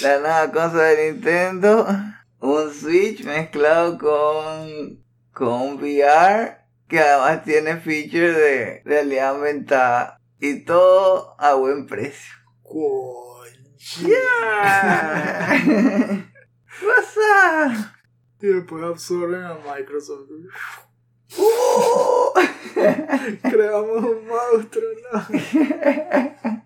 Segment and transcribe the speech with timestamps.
[0.00, 1.86] La nueva consola de Nintendo.
[2.40, 6.58] Un Switch mezclado con, con VR.
[6.88, 10.20] Que además tiene feature de realidad aumentada.
[10.40, 12.34] Y todo a buen precio.
[14.02, 14.16] Yeah.
[16.82, 17.72] What's up?
[18.40, 20.28] Y después absorben a Microsoft.
[21.36, 22.32] Uh.
[23.42, 25.20] Creamos un monstruo, ¿no?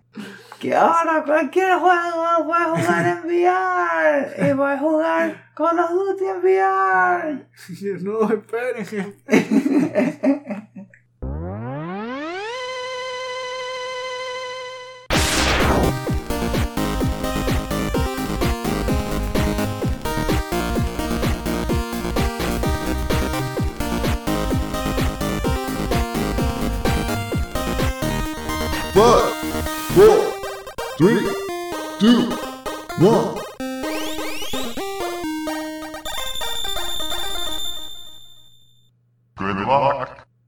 [0.59, 6.37] que ahora cualquier juego puede jugar en VR y puede jugar con los Duty en
[6.39, 7.47] VR.
[8.01, 9.15] No, esperen.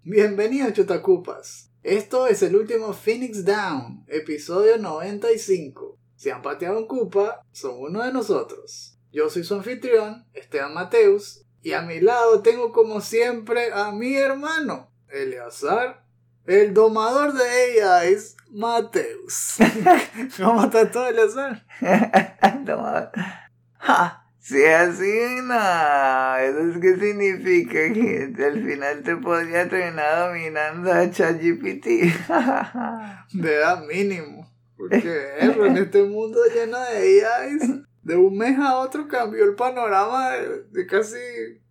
[0.04, 1.72] Bienvenidos, Chotacupas.
[1.82, 5.98] Esto es el último Phoenix Down, episodio 95.
[6.18, 8.98] Si han pateado un Cupa, son uno de nosotros.
[9.14, 14.16] Yo soy su anfitrión, Esteban Mateus, y a mi lado tengo como siempre a mi
[14.16, 16.04] hermano, Eleazar,
[16.52, 19.58] el domador de AIs, Mateus.
[20.38, 21.66] ¿Cómo está todo, Eleazar?
[22.66, 23.12] Toma.
[23.84, 26.36] Ja, Si es así, no.
[26.38, 31.86] Eso es que significa que al final te podría terminar dominando a ChatGPT.
[33.34, 34.52] De edad mínimo.
[34.78, 35.00] Porque
[35.40, 37.64] en este mundo lleno de AIs,
[38.04, 41.18] de un mes a otro cambió el panorama de, de casi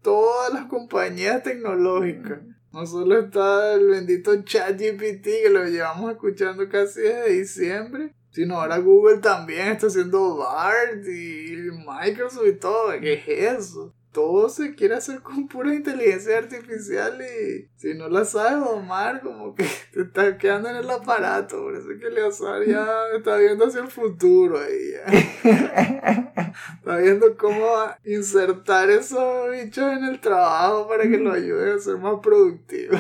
[0.03, 2.41] todas las compañías tecnológicas.
[2.73, 8.79] No solo está el bendito ChatGPT que lo llevamos escuchando casi desde diciembre, sino ahora
[8.79, 12.93] Google también está haciendo BART y Microsoft y todo.
[13.01, 13.93] ¿Qué es eso?
[14.12, 19.55] Todo se quiere hacer con pura inteligencia artificial y si no la sabes domar, como
[19.55, 21.62] que te estás quedando en el aparato.
[21.62, 22.86] Por eso es que Leazar ya
[23.17, 24.95] está viendo hacia el futuro ahí.
[26.79, 27.67] Está viendo cómo
[28.05, 32.98] insertar esos bichos en el trabajo para que lo ayuden a ser más productivo.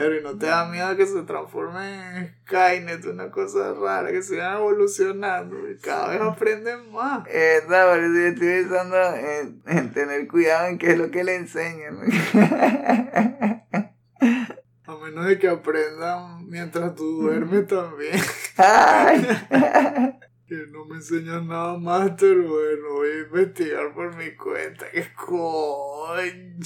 [0.00, 4.22] Pero y no te da miedo que se transforme en Skynet, una cosa rara, que
[4.22, 7.28] sigan evolucionando y cada vez aprenden más.
[7.28, 11.22] Esa, por eso yo estoy pensando en, en tener cuidado en qué es lo que
[11.22, 11.98] le enseñan.
[14.86, 18.18] A menos de que aprendan mientras tú duermes también.
[18.56, 19.28] Ay.
[20.50, 22.36] Que no me enseñan nada, Master.
[22.38, 24.84] Bueno, voy a investigar por mi cuenta.
[24.92, 26.56] ¡Qué conchele!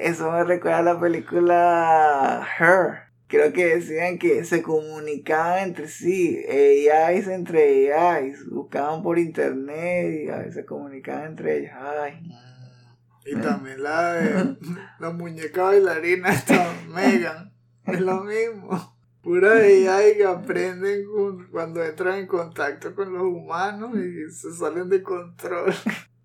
[0.00, 3.12] Eso me recuerda a la película Her.
[3.26, 10.30] Creo que decían que se comunicaban entre sí, AIs entre AIs, buscaban por internet y
[10.30, 11.72] a veces se comunicaban entre ellos.
[11.78, 12.22] Ay.
[13.26, 14.56] Y también la de
[14.98, 17.52] la muñeca bailarina esta Megan.
[17.84, 18.91] Es lo mismo.
[19.22, 21.06] Pura AI que aprenden
[21.52, 25.72] cuando entran en contacto con los humanos y se salen de control.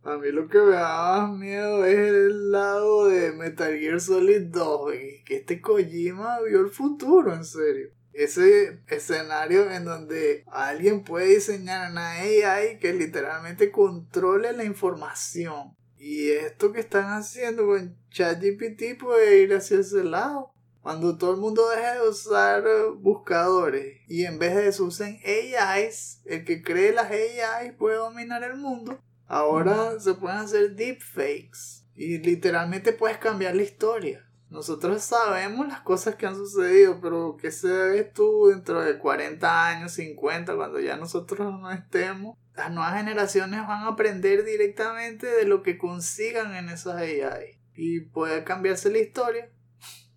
[0.04, 4.48] A mí lo que me da más miedo es el lado de Metal Gear Solid
[4.48, 7.90] 2, güey, que este Kojima vio el futuro, en serio.
[8.14, 15.76] Ese escenario en donde alguien puede diseñar una AI que literalmente controle la información.
[16.00, 20.52] Y esto que están haciendo con ChatGPT puede ir hacia ese lado.
[20.88, 25.20] Cuando todo el mundo deje de usar eh, buscadores y en vez de eso usen
[25.26, 28.98] AIs, el que cree las AIs puede dominar el mundo.
[29.26, 34.32] Ahora se pueden hacer deepfakes y literalmente puedes cambiar la historia.
[34.50, 39.92] Nosotros sabemos las cosas que han sucedido, pero ¿qué sabes tú dentro de 40 años,
[39.92, 42.38] 50, cuando ya nosotros no estemos?
[42.56, 47.60] Las nuevas generaciones van a aprender directamente de lo que consigan en esas AI.
[47.76, 49.52] Y puede cambiarse la historia.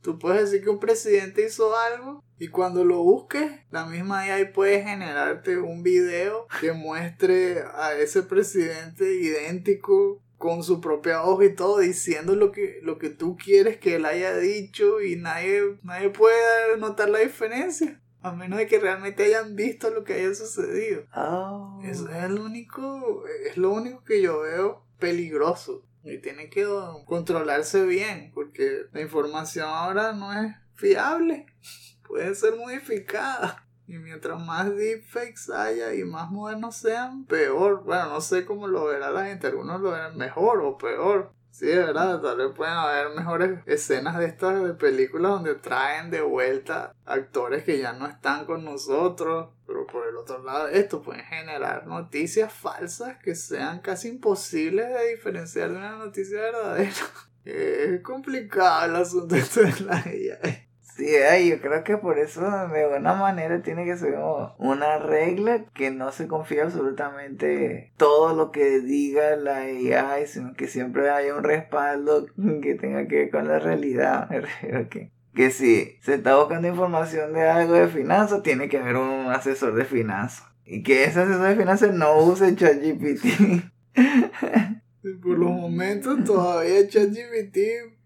[0.02, 4.52] Tú puedes decir que un presidente hizo algo y cuando lo busques, la misma AI
[4.52, 11.54] puede generarte un video que muestre a ese presidente idéntico con su propia hoja y
[11.54, 16.08] todo diciendo lo que, lo que tú quieres que él haya dicho y nadie, nadie
[16.08, 18.00] puede notar la diferencia.
[18.22, 21.04] A menos de que realmente hayan visto lo que haya sucedido.
[21.14, 21.80] Oh.
[21.84, 25.84] Eso es el único, es lo único que yo veo peligroso.
[26.02, 26.66] Y tiene que
[27.06, 31.46] controlarse bien, porque la información ahora no es fiable.
[32.08, 33.66] Puede ser modificada.
[33.86, 37.82] Y mientras más deepfakes haya y más modernos sean, peor.
[37.82, 39.48] Bueno, no sé cómo lo verá la gente.
[39.48, 41.32] Algunos lo verán mejor o peor.
[41.50, 46.10] Sí, de verdad, tal vez pueden haber mejores escenas de estas de películas donde traen
[46.10, 49.48] de vuelta actores que ya no están con nosotros.
[49.80, 55.10] Pero por el otro lado, esto puede generar noticias falsas que sean casi imposibles de
[55.10, 56.92] diferenciar de una noticia verdadera.
[57.44, 60.68] Es complicado el asunto de la AI.
[60.94, 64.18] Sí, ay, yo creo que por eso de alguna manera tiene que ser
[64.58, 70.68] una regla que no se confía absolutamente todo lo que diga la AI, sino que
[70.68, 72.26] siempre haya un respaldo
[72.60, 74.28] que tenga que ver con la realidad.
[74.62, 79.26] Me que si se está buscando información de algo de finanzas, tiene que haber un
[79.28, 80.46] asesor de finanzas.
[80.64, 83.64] Y que ese asesor de finanzas no use ChatGPT.
[85.22, 87.56] Por los momentos todavía ChatGPT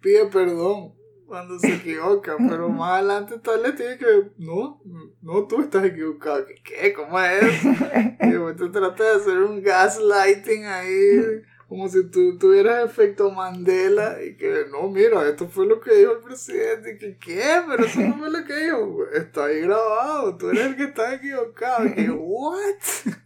[0.00, 0.94] pide perdón
[1.26, 4.06] cuando se equivoca, pero más adelante tal vez tiene que,
[4.38, 4.80] no,
[5.20, 6.44] no, tú estás equivocado.
[6.62, 6.92] ¿Qué?
[6.92, 7.64] ¿Cómo es?
[7.64, 11.42] Y te trata de hacer un gaslighting ahí,
[11.74, 16.12] como si tú tuvieras efecto Mandela y que, no, mira, esto fue lo que dijo
[16.12, 16.92] el presidente.
[16.92, 17.42] Y que, ¿qué?
[17.68, 19.04] Pero eso no fue lo que dijo.
[19.12, 21.86] Está ahí grabado, tú eres el que está equivocado.
[21.86, 22.62] Y que, ¿what?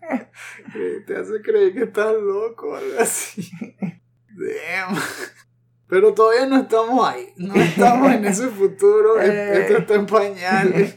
[0.75, 3.51] Y te hace creer que estás loco o algo así.
[3.81, 4.99] Damn.
[5.87, 7.35] Pero todavía no estamos ahí.
[7.37, 9.21] No estamos en ese futuro.
[9.21, 9.61] Eh.
[9.61, 10.95] Esto está en pañales.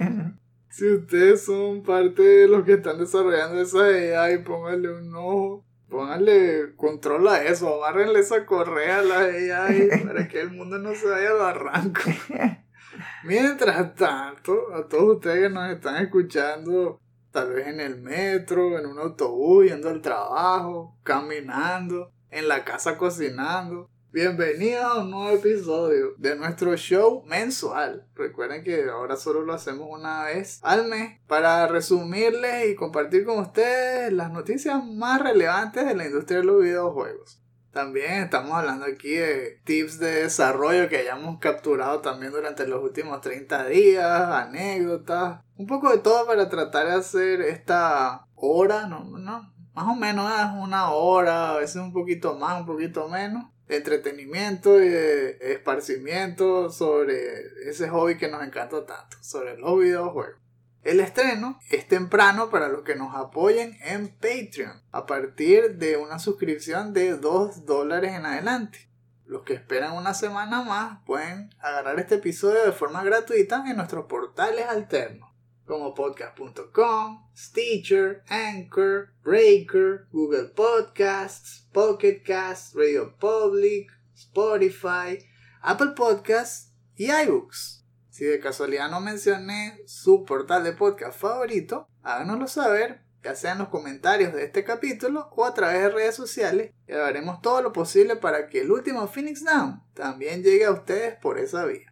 [0.70, 3.84] Si ustedes son parte de los que están desarrollando esa
[4.24, 5.66] AI, pónganle un ojo.
[5.92, 7.84] Pónganle control a eso.
[7.84, 12.02] Amárrenle esa correa a la AI para que el mundo no se vaya al barranco.
[13.26, 16.98] Mientras tanto, a todos ustedes que nos están escuchando,
[17.32, 22.98] tal vez en el metro, en un autobús, yendo al trabajo, caminando, en la casa
[22.98, 23.90] cocinando.
[24.14, 28.06] Bienvenidos a un nuevo episodio de nuestro show mensual.
[28.14, 33.40] Recuerden que ahora solo lo hacemos una vez al mes para resumirles y compartir con
[33.40, 37.42] ustedes las noticias más relevantes de la industria de los videojuegos.
[37.72, 43.22] También estamos hablando aquí de tips de desarrollo que hayamos capturado también durante los últimos
[43.22, 49.54] 30 días, anécdotas, un poco de todo para tratar de hacer esta hora, no, no,
[49.74, 53.46] más o menos es una hora, a veces un poquito más, un poquito menos,
[53.76, 60.40] entretenimiento y de esparcimiento sobre ese hobby que nos encanta tanto, sobre los videojuegos.
[60.84, 66.18] El estreno es temprano para los que nos apoyen en Patreon, a partir de una
[66.18, 68.90] suscripción de 2 dólares en adelante.
[69.28, 74.06] Los que esperan una semana más pueden agarrar este episodio de forma gratuita en nuestros
[74.06, 75.31] portales alternos,
[75.72, 85.18] como podcast.com, Stitcher, Anchor, Breaker, Google Podcasts, Pocket Casts, Radio Public, Spotify,
[85.62, 87.86] Apple Podcasts y iBooks.
[88.10, 93.60] Si de casualidad no mencioné su portal de podcast favorito, háganoslo saber, ya sea en
[93.60, 97.72] los comentarios de este capítulo o a través de redes sociales, y haremos todo lo
[97.72, 101.91] posible para que el último Phoenix Down también llegue a ustedes por esa vía.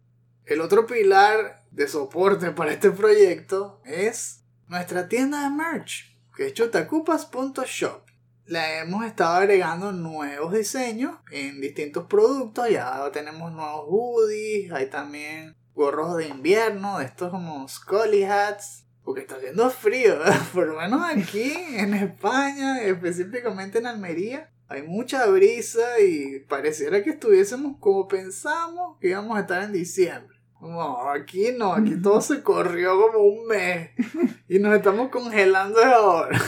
[0.50, 6.54] El otro pilar de soporte para este proyecto es nuestra tienda de merch, que es
[6.54, 8.02] chotacupas.shop.
[8.46, 15.54] Le hemos estado agregando nuevos diseños en distintos productos, ya tenemos nuevos hoodies, hay también
[15.72, 20.18] gorros de invierno, estos como Scully hats, porque está haciendo frío,
[20.52, 27.10] por lo menos aquí en España, específicamente en Almería, hay mucha brisa y pareciera que
[27.10, 30.29] estuviésemos como pensamos que íbamos a estar en diciembre.
[30.60, 33.90] No, aquí no, aquí todo se corrió como un mes
[34.48, 36.38] y nos estamos congelando ahora.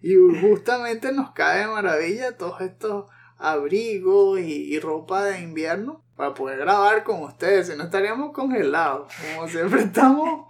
[0.00, 3.06] Y justamente nos cae de maravilla todos estos
[3.38, 9.12] abrigos y, ropa de invierno para poder grabar con ustedes, si no estaríamos congelados.
[9.34, 10.46] Como siempre estamos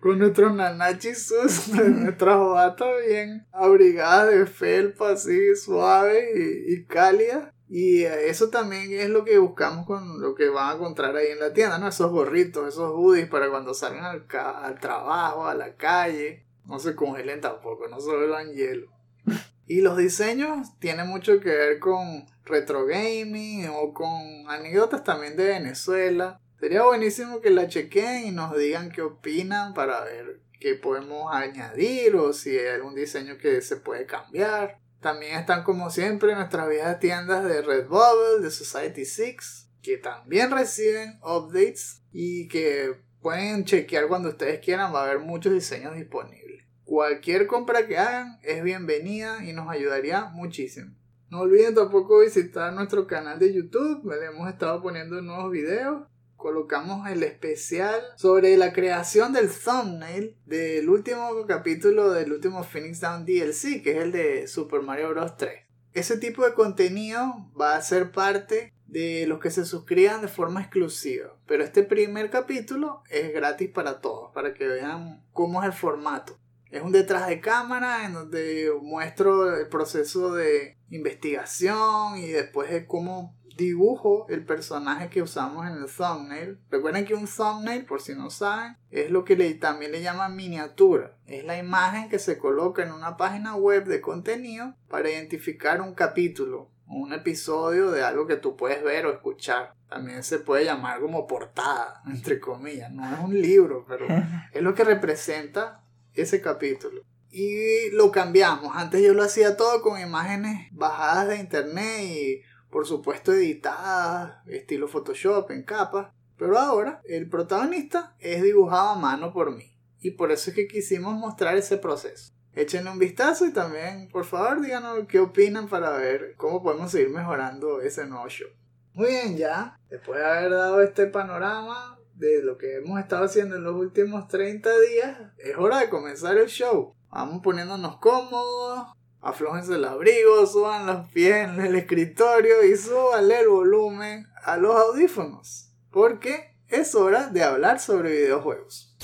[0.00, 7.53] con nuestros nanachis sus, nuestras batas bien abrigadas de felpa, así suaves y, y cálidas.
[7.76, 11.40] Y eso también es lo que buscamos con lo que van a encontrar ahí en
[11.40, 11.88] la tienda, ¿no?
[11.88, 16.46] Esos gorritos, esos hoodies para cuando salgan al, ca- al trabajo, a la calle.
[16.66, 18.86] No se congelen tampoco, no se vuelvan hielo.
[19.66, 25.46] Y los diseños tienen mucho que ver con retro gaming o con anécdotas también de
[25.48, 26.38] Venezuela.
[26.60, 32.14] Sería buenísimo que la chequen y nos digan qué opinan para ver qué podemos añadir
[32.14, 34.78] o si hay algún diseño que se puede cambiar.
[35.04, 41.20] También están como siempre nuestras viejas tiendas de Redbubble, de Society 6, que también reciben
[41.20, 46.64] updates y que pueden chequear cuando ustedes quieran, va a haber muchos diseños disponibles.
[46.84, 50.96] Cualquier compra que hagan es bienvenida y nos ayudaría muchísimo.
[51.28, 56.08] No olviden tampoco visitar nuestro canal de YouTube, le hemos estado poniendo nuevos videos.
[56.44, 63.24] Colocamos el especial sobre la creación del thumbnail del último capítulo del último Phoenix Down
[63.24, 65.38] DLC, que es el de Super Mario Bros.
[65.38, 65.62] 3.
[65.94, 70.60] Ese tipo de contenido va a ser parte de los que se suscriban de forma
[70.60, 71.34] exclusiva.
[71.46, 76.38] Pero este primer capítulo es gratis para todos, para que vean cómo es el formato.
[76.70, 82.86] Es un detrás de cámara en donde muestro el proceso de investigación y después de
[82.86, 86.58] cómo dibujo el personaje que usamos en el thumbnail.
[86.70, 90.36] Recuerden que un thumbnail, por si no saben, es lo que le, también le llaman
[90.36, 91.16] miniatura.
[91.26, 95.94] Es la imagen que se coloca en una página web de contenido para identificar un
[95.94, 99.74] capítulo o un episodio de algo que tú puedes ver o escuchar.
[99.88, 102.92] También se puede llamar como portada, entre comillas.
[102.92, 104.06] No es un libro, pero
[104.52, 105.84] es lo que representa
[106.14, 107.02] ese capítulo.
[107.30, 108.76] Y lo cambiamos.
[108.76, 112.42] Antes yo lo hacía todo con imágenes bajadas de internet y
[112.74, 119.32] por supuesto editadas, estilo Photoshop, en capas, pero ahora el protagonista es dibujado a mano
[119.32, 119.78] por mí.
[120.00, 122.32] Y por eso es que quisimos mostrar ese proceso.
[122.52, 127.10] Échenle un vistazo y también, por favor, díganos qué opinan para ver cómo podemos seguir
[127.10, 128.48] mejorando ese nuevo show.
[128.92, 133.54] Muy bien, ya, después de haber dado este panorama de lo que hemos estado haciendo
[133.54, 136.96] en los últimos 30 días, es hora de comenzar el show.
[137.08, 138.88] Vamos poniéndonos cómodos,
[139.24, 144.76] aflójense el abrigo, suban los pies en el escritorio y súbanle el volumen a los
[144.76, 145.70] audífonos.
[145.90, 148.94] Porque es hora de hablar sobre videojuegos.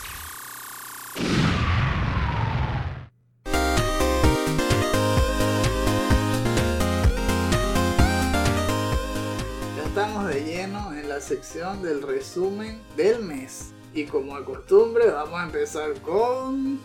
[9.77, 13.73] Ya estamos de lleno en la sección del resumen del mes.
[13.95, 16.79] Y como de costumbre vamos a empezar con...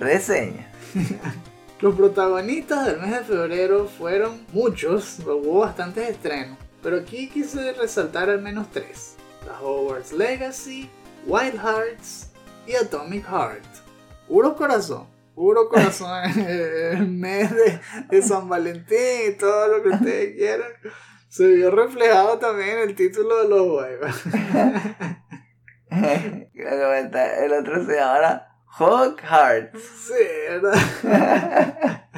[0.00, 0.72] Reseña.
[1.80, 8.28] Los protagonistas del mes de febrero fueron muchos, hubo bastantes estrenos, pero aquí quise resaltar
[8.28, 9.14] al menos tres.
[9.44, 10.90] The Hogwarts Legacy,
[11.24, 12.32] Wild Hearts
[12.66, 13.64] y Atomic Heart.
[14.26, 15.06] Puro corazón,
[15.36, 17.80] puro corazón en el mes de,
[18.10, 20.72] de San Valentín y todo lo que ustedes quieran.
[21.28, 24.22] Se vio reflejado también en el título de los juegos.
[26.58, 28.47] el otro se llama
[28.78, 29.80] Hog Hearts.
[29.80, 30.12] Sí,
[30.48, 32.08] ¿verdad?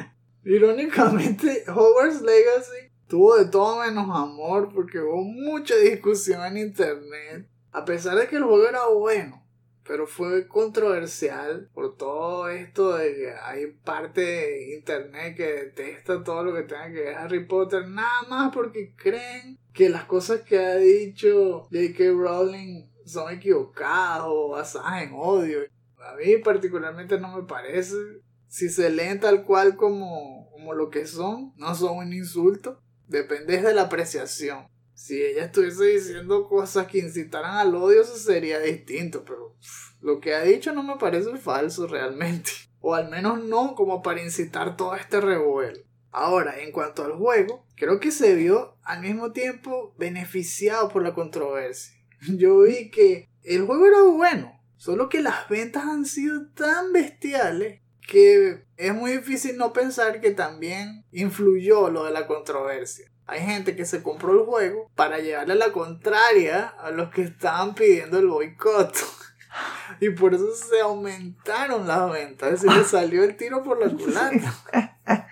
[0.43, 7.47] Irónicamente, Hogwarts Legacy tuvo de todo menos amor porque hubo mucha discusión en internet.
[7.71, 9.45] A pesar de que el juego era bueno,
[9.87, 16.43] pero fue controversial por todo esto de que hay parte de internet que detesta todo
[16.43, 20.57] lo que tenga que ver Harry Potter, nada más porque creen que las cosas que
[20.57, 22.03] ha dicho J.K.
[22.11, 25.59] Rowling son equivocadas o basadas en odio.
[26.03, 27.95] A mí particularmente no me parece.
[28.47, 32.81] Si se leen tal cual como, como lo que son, no son un insulto.
[33.07, 34.67] Depende de la apreciación.
[34.93, 39.23] Si ella estuviese diciendo cosas que incitaran al odio, eso sería distinto.
[39.25, 39.55] Pero
[39.99, 42.51] lo que ha dicho no me parece falso realmente.
[42.79, 45.79] O al menos no como para incitar todo este revuelo.
[46.11, 51.13] Ahora, en cuanto al juego, creo que se vio al mismo tiempo beneficiado por la
[51.13, 51.95] controversia.
[52.37, 57.81] Yo vi que el juego era bueno, Solo que las ventas han sido tan bestiales
[58.07, 63.05] que es muy difícil no pensar que también influyó lo de la controversia.
[63.27, 67.75] Hay gente que se compró el juego para llevarle la contraria a los que estaban
[67.75, 68.97] pidiendo el boicot.
[69.99, 72.51] Y por eso se aumentaron las ventas.
[72.51, 75.27] Es decir, le salió el tiro por la culata.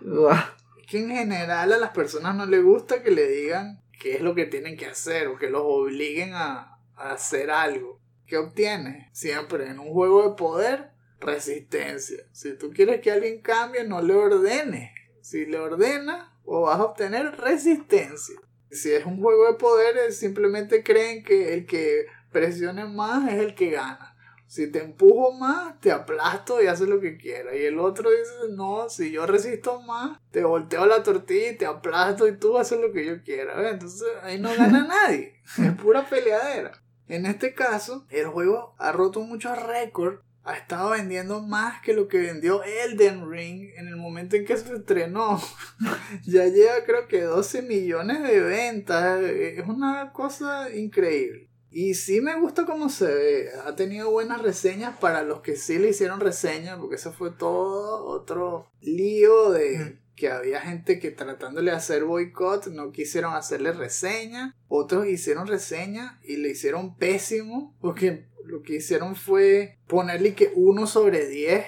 [0.88, 4.34] que en general a las personas no les gusta que le digan qué es lo
[4.34, 7.99] que tienen que hacer o que los obliguen a, a hacer algo.
[8.30, 9.08] ¿Qué obtienes?
[9.10, 12.22] Siempre en un juego de poder, resistencia.
[12.30, 14.92] Si tú quieres que alguien cambie, no le ordenes.
[15.20, 18.40] Si le ordenas, o vas a obtener resistencia.
[18.70, 23.56] Si es un juego de poder, simplemente creen que el que presione más es el
[23.56, 24.16] que gana.
[24.46, 27.56] Si te empujo más, te aplasto y haces lo que quieras.
[27.56, 31.66] Y el otro dice, no, si yo resisto más, te volteo la tortilla y te
[31.66, 33.70] aplasto y tú haces lo que yo quiera.
[33.70, 35.40] Entonces ahí no gana nadie.
[35.58, 36.79] Es pura peleadera.
[37.10, 40.20] En este caso, el juego ha roto muchos récords.
[40.44, 44.56] Ha estado vendiendo más que lo que vendió Elden Ring en el momento en que
[44.56, 45.40] se estrenó.
[46.24, 49.20] ya lleva creo que 12 millones de ventas.
[49.22, 51.50] Es una cosa increíble.
[51.72, 53.50] Y sí me gusta cómo se ve.
[53.66, 58.04] Ha tenido buenas reseñas para los que sí le hicieron reseñas, porque eso fue todo
[58.06, 64.54] otro lío de que había gente que tratándole de hacer boicot no quisieron hacerle reseña.
[64.68, 70.86] Otros hicieron reseña y le hicieron pésimo, porque lo que hicieron fue ponerle que 1
[70.86, 71.64] sobre 10,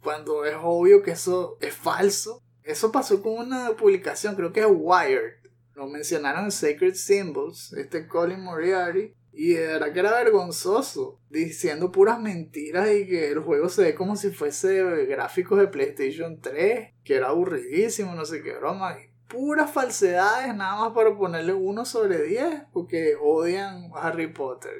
[0.00, 2.44] cuando es obvio que eso es falso.
[2.62, 5.34] Eso pasó con una publicación, creo que es Wired.
[5.74, 9.14] Lo mencionaron en Sacred Symbols, este Colin Moriarty.
[9.38, 14.16] Y verdad que era vergonzoso, diciendo puras mentiras y que el juego se ve como
[14.16, 18.96] si fuese gráficos de PlayStation 3, que era aburridísimo, no sé qué broma.
[18.98, 24.72] Y puras falsedades, nada más para ponerle uno sobre 10, porque odian a Harry Potter.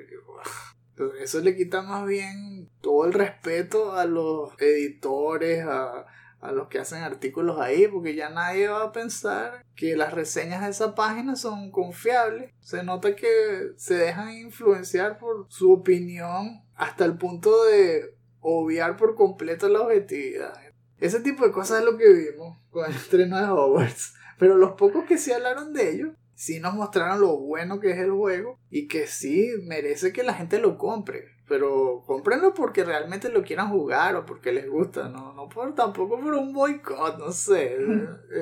[1.20, 6.06] Eso le quita más bien todo el respeto a los editores, a,
[6.40, 10.62] a los que hacen artículos ahí, porque ya nadie va a pensar que las reseñas
[10.62, 12.52] de esa página son confiables.
[12.60, 19.14] Se nota que se dejan influenciar por su opinión hasta el punto de obviar por
[19.14, 20.54] completo la objetividad.
[20.98, 24.14] Ese tipo de cosas es lo que vimos con el estreno de Hogwarts.
[24.38, 27.98] Pero los pocos que sí hablaron de ello, sí nos mostraron lo bueno que es
[27.98, 31.34] el juego y que sí merece que la gente lo compre.
[31.48, 36.18] Pero cómprenlo porque realmente lo quieran jugar o porque les gusta, no, no por, tampoco
[36.20, 37.78] por un boicot, no sé.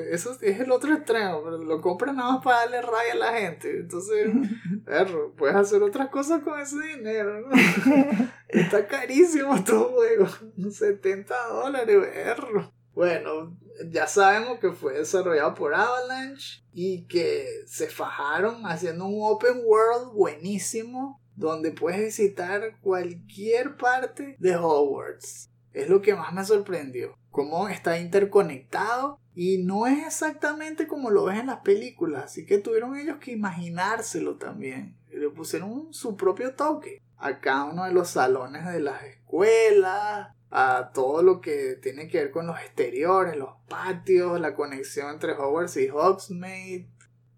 [0.09, 3.33] Eso es el otro extremo, pero lo compran nada más para darle raya a la
[3.33, 3.79] gente.
[3.79, 4.27] Entonces,
[4.85, 7.55] perro, puedes hacer otras cosas con ese dinero, ¿no?
[8.47, 10.27] Está carísimo todo juego,
[10.71, 12.73] 70 dólares, perro.
[12.95, 13.55] Bueno,
[13.89, 20.13] ya sabemos que fue desarrollado por Avalanche y que se fajaron haciendo un open world
[20.13, 25.49] buenísimo donde puedes visitar cualquier parte de Hogwarts.
[25.73, 27.15] Es lo que más me sorprendió.
[27.29, 32.25] Cómo está interconectado y no es exactamente como lo ves en las películas.
[32.25, 34.97] Así que tuvieron ellos que imaginárselo también.
[35.09, 40.91] Le pusieron su propio toque a cada uno de los salones de las escuelas, a
[40.93, 45.75] todo lo que tiene que ver con los exteriores, los patios, la conexión entre Hogwarts
[45.75, 46.87] y Hogsmeade.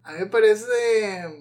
[0.03, 0.67] A mí me parece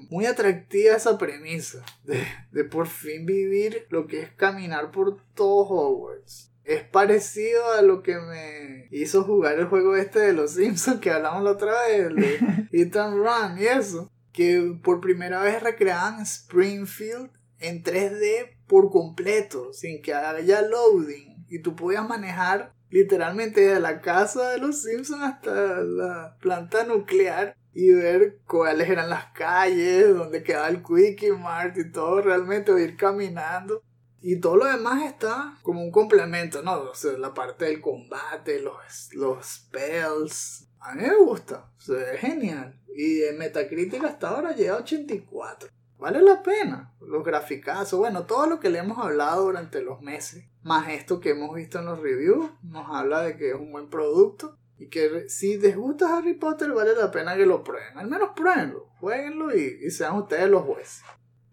[0.08, 6.50] muy atractiva esa premisa de, por fin vivir lo que es caminar por todo Hogwarts.
[6.64, 11.10] Es parecido a lo que me hizo jugar el juego este de los Simpsons que
[11.10, 14.10] hablamos la otra vez, de Ethan Run y eso.
[14.32, 21.25] Que por primera vez recreaban Springfield en 3D por completo, sin que haya loading.
[21.48, 27.56] Y tú podías manejar literalmente desde la casa de los Simpsons hasta la planta nuclear
[27.74, 32.78] y ver cuáles eran las calles, donde quedaba el Quickie Mart y todo realmente, o
[32.78, 33.82] ir caminando.
[34.22, 36.90] Y todo lo demás está como un complemento, ¿no?
[37.18, 40.68] La parte del combate, los, los spells.
[40.80, 42.80] A mí me gusta, o sea, es genial.
[42.94, 45.68] Y en Metacritic hasta ahora llega a 84.
[45.98, 46.94] Vale la pena.
[47.00, 51.30] Los graficazos, bueno, todo lo que le hemos hablado durante los meses, más esto que
[51.30, 54.58] hemos visto en los reviews, nos habla de que es un buen producto.
[54.78, 57.96] Y que si les gusta Harry Potter vale la pena que lo prueben.
[57.96, 61.02] Al menos pruébenlo, jueguenlo y, sean ustedes los jueces.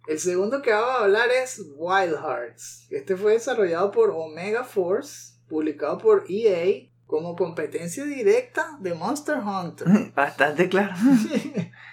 [0.08, 2.88] El segundo que vamos a hablar es Wild Hearts.
[2.90, 9.88] Este fue desarrollado por Omega Force, publicado por EA como competencia directa de Monster Hunter.
[10.16, 10.94] Bastante claro.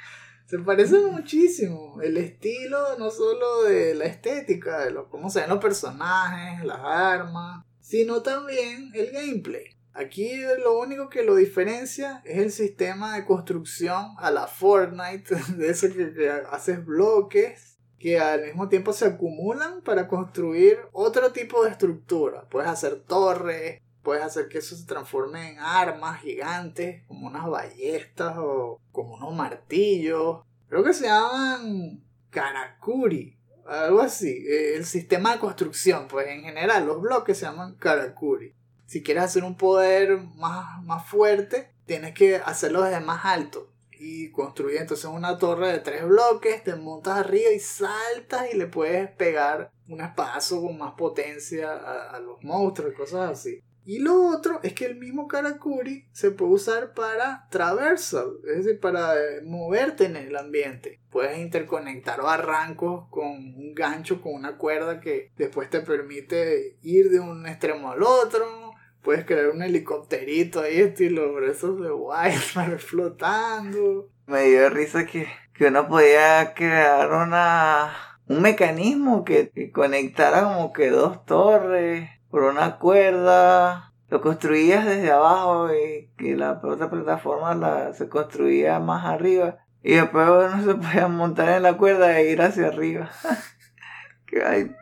[0.51, 2.01] se parece muchísimo.
[2.03, 6.81] El estilo, no solo de la estética, de lo, cómo se ven los personajes, las
[6.81, 9.77] armas, sino también el gameplay.
[9.93, 15.71] Aquí lo único que lo diferencia es el sistema de construcción a la Fortnite, de
[15.71, 21.71] eso que, haces bloques que al mismo tiempo se acumulan para construir otro tipo de
[21.71, 22.49] estructura.
[22.49, 28.37] Puedes hacer torres, puedes hacer que eso se transforme en armas gigantes, como unas ballestas
[28.39, 30.41] o como unos martillos.
[30.69, 33.37] Creo que se llaman Karakuri,
[33.67, 34.45] algo así.
[34.49, 38.55] Eh, el sistema de construcción, pues en general los bloques se llaman Karakuri
[38.91, 44.33] si quieres hacer un poder más, más fuerte, tienes que hacerlo desde más alto y
[44.33, 49.09] construir entonces una torre de tres bloques, te montas arriba y saltas y le puedes
[49.13, 53.63] pegar un espadazo con más potencia a, a, los monstruos y cosas así.
[53.85, 58.81] Y lo otro es que el mismo Karakuri se puede usar para traversal, es decir,
[58.81, 61.01] para eh, moverte en el ambiente.
[61.11, 67.21] Puedes interconectar barrancos con un gancho, con una cuerda que después te permite ir de
[67.21, 68.71] un extremo al otro
[69.03, 74.11] Puedes crear un helicópterito ahí, estilo esos de Wildfire flotando.
[74.27, 77.95] Me dio risa que, que uno podía crear una
[78.29, 83.93] un mecanismo que, conectara como que dos torres por una cuerda.
[84.09, 89.59] Lo construías desde abajo y que la otra plataforma la, se construía más arriba.
[89.83, 93.11] Y después uno se podía montar en la cuerda e ir hacia arriba.
[94.27, 94.75] que hay,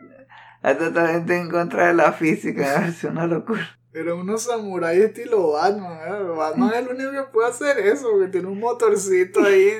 [0.61, 3.67] hay totalmente en contra de la física, es una locura.
[3.91, 5.99] Era unos samuráis estilo Batman.
[6.07, 6.23] ¿eh?
[6.37, 9.71] Batman es el único que puede hacer eso, que tiene un motorcito ahí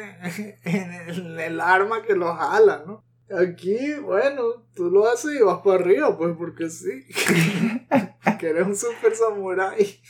[0.64, 3.04] en, el, arma que lo jala, ¿no?
[3.38, 7.06] Aquí, bueno, tú lo haces y vas para arriba, pues porque sí.
[8.40, 10.02] que eres un super samurái.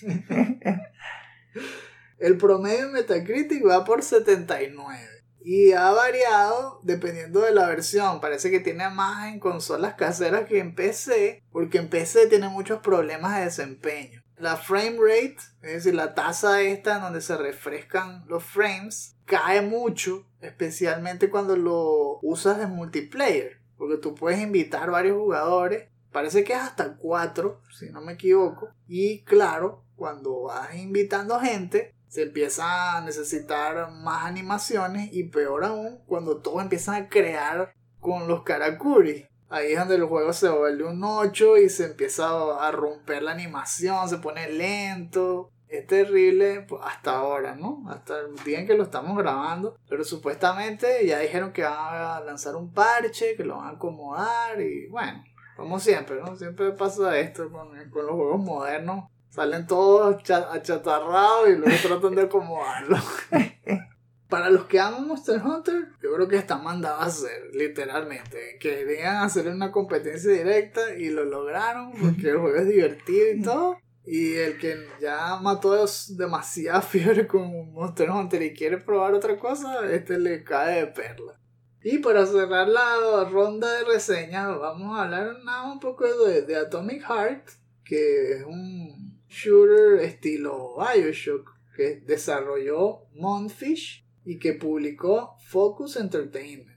[2.20, 5.20] el promedio en Metacritic va por 79.
[5.42, 8.22] Y ha variado dependiendo de la versión.
[8.22, 12.80] Parece que tiene más en consolas caseras que en PC, porque en PC tiene muchos
[12.80, 14.24] problemas de desempeño.
[14.38, 19.62] La frame rate, es decir, la tasa esta en donde se refrescan los frames, cae
[19.62, 23.60] mucho, especialmente cuando lo usas en multiplayer.
[23.78, 28.70] porque tú puedes invitar varios jugadores, parece que es hasta cuatro, si no me equivoco,
[28.90, 36.02] y claro, cuando vas invitando gente, se empieza a necesitar más animaciones y peor aún
[36.08, 39.28] cuando todos empiezan a crear con los Karakuri.
[39.48, 42.28] Ahí es donde el juego se vuelve un 8 y se empieza
[42.60, 45.52] a romper la animación, se pone lento.
[45.70, 47.84] Es terrible pues, hasta ahora, ¿no?
[47.90, 49.78] Hasta el día en que lo estamos grabando.
[49.88, 54.60] Pero supuestamente ya dijeron que van a lanzar un parche, que lo van a acomodar
[54.60, 55.24] y bueno,
[55.56, 56.36] como siempre, ¿no?
[56.36, 59.10] Siempre pasa esto con, los juegos modernos.
[59.30, 62.98] Salen todos achatarrados y luego tratan de acomodarlo.
[64.28, 68.58] Para los que aman Monster Hunter, yo creo que está mandado a hacer, literalmente.
[68.60, 73.78] Querían hacer una competencia directa y lo lograron porque el juego es divertido y todo.
[74.06, 79.90] Y el que ya mató demasiada fiebre con Monster Hunter y quiere probar otra cosa,
[79.92, 81.40] este le cae de perla.
[81.82, 86.56] Y para cerrar la ronda de reseñas, vamos a hablar nada un poco de, de
[86.58, 87.50] Atomic Heart,
[87.86, 96.69] que es un shooter estilo Bioshock que desarrolló Monfish y que publicó Focus Entertainment.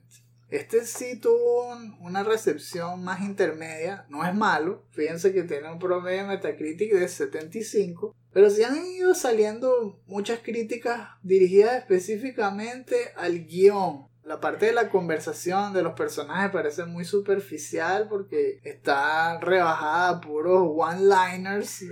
[0.53, 6.25] Este sí tuvo una recepción más intermedia, no es malo, fíjense que tiene un promedio
[6.25, 14.09] de Metacritic de 75, pero sí han ido saliendo muchas críticas dirigidas específicamente al guion.
[14.25, 20.21] La parte de la conversación de los personajes parece muy superficial porque está rebajada a
[20.21, 21.89] puros one-liners, eh,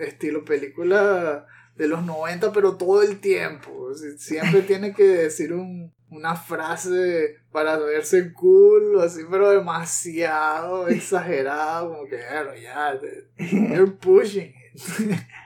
[0.00, 3.92] estilo película de los 90, pero todo el tiempo.
[4.16, 12.08] Siempre tiene que decir un, una frase para verse cool, así, pero demasiado exagerado, como
[12.08, 12.98] que, bueno, ya,
[13.38, 14.54] you're pushing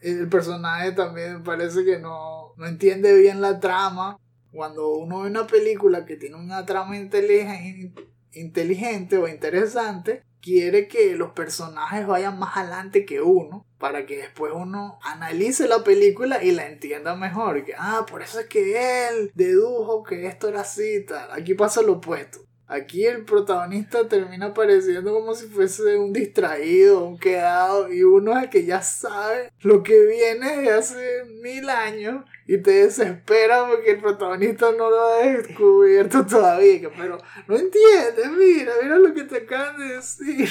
[0.00, 4.18] El personaje también parece que no, no entiende bien la trama.
[4.52, 11.16] Cuando uno ve una película que tiene una trama inteligente, inteligente o interesante, quiere que
[11.16, 16.50] los personajes vayan más adelante que uno para que después uno analice la película y
[16.50, 17.64] la entienda mejor.
[17.64, 21.32] Que, ah, por eso es que él dedujo que esto era así, tal.
[21.32, 22.40] Aquí pasa lo opuesto.
[22.66, 28.44] Aquí el protagonista termina pareciendo como si fuese un distraído, un quedado, y uno es
[28.44, 33.92] el que ya sabe lo que viene de hace mil años y te desespera porque
[33.92, 36.90] el protagonista no lo ha descubierto todavía.
[36.96, 40.48] Pero no entiendes, mira, mira lo que te acaban de decir.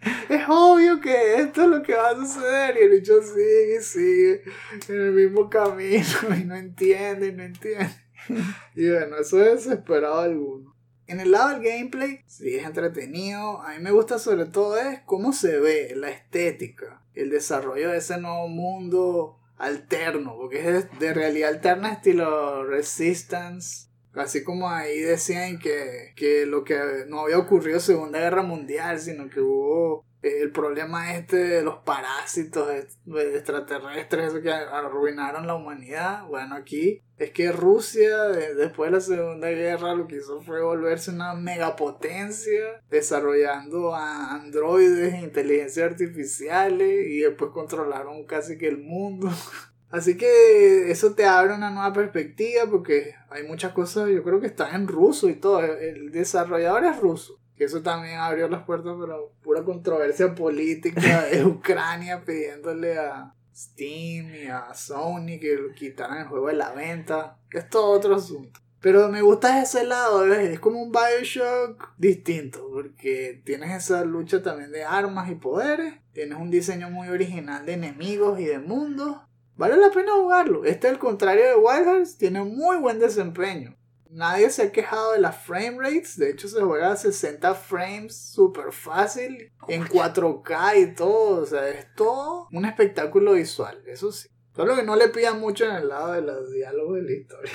[0.28, 3.82] es obvio que esto es lo que va a suceder y el bicho sigue y
[3.82, 4.42] sigue
[4.88, 6.04] en el mismo camino
[6.40, 7.90] y no entiende y no entiende.
[8.76, 10.79] Y bueno, eso es desesperado alguno.
[11.10, 13.60] En el lado del gameplay, sí es entretenido.
[13.62, 17.98] A mí me gusta sobre todo es cómo se ve, la estética, el desarrollo de
[17.98, 23.88] ese nuevo mundo alterno, porque es de realidad alterna estilo Resistance.
[24.14, 29.28] Así como ahí decían que, que lo que no había ocurrido Segunda Guerra Mundial, sino
[29.28, 32.68] que hubo el problema este de los parásitos
[33.06, 36.26] extraterrestres que arruinaron la humanidad.
[36.26, 41.10] Bueno, aquí es que Rusia, después de la Segunda Guerra, lo que hizo fue volverse
[41.10, 49.30] una megapotencia, desarrollando a androides e inteligencias artificiales y después controlaron casi que el mundo.
[49.90, 54.46] Así que eso te abre una nueva perspectiva porque hay muchas cosas, yo creo que
[54.46, 55.64] están en ruso y todo.
[55.64, 57.39] El desarrollador es ruso.
[57.64, 64.46] Eso también abrió las puertas para pura controversia política de Ucrania pidiéndole a Steam y
[64.46, 67.38] a Sony que quitaran el juego de la venta.
[67.52, 68.60] Es todo otro asunto.
[68.80, 74.72] Pero me gusta ese lado, es como un Bioshock distinto, porque tienes esa lucha también
[74.72, 79.18] de armas y poderes, tienes un diseño muy original de enemigos y de mundos.
[79.56, 80.64] Vale la pena jugarlo.
[80.64, 83.76] Este, al contrario de Wild Hearts, tiene muy buen desempeño.
[84.10, 86.16] Nadie se ha quejado de las frame rates.
[86.18, 89.52] De hecho, se juega a 60 frames súper fácil.
[89.68, 91.42] En 4K y todo.
[91.42, 93.82] O sea, es todo un espectáculo visual.
[93.86, 94.28] Eso sí.
[94.54, 97.52] Solo que no le pidan mucho en el lado de los diálogos de la historia.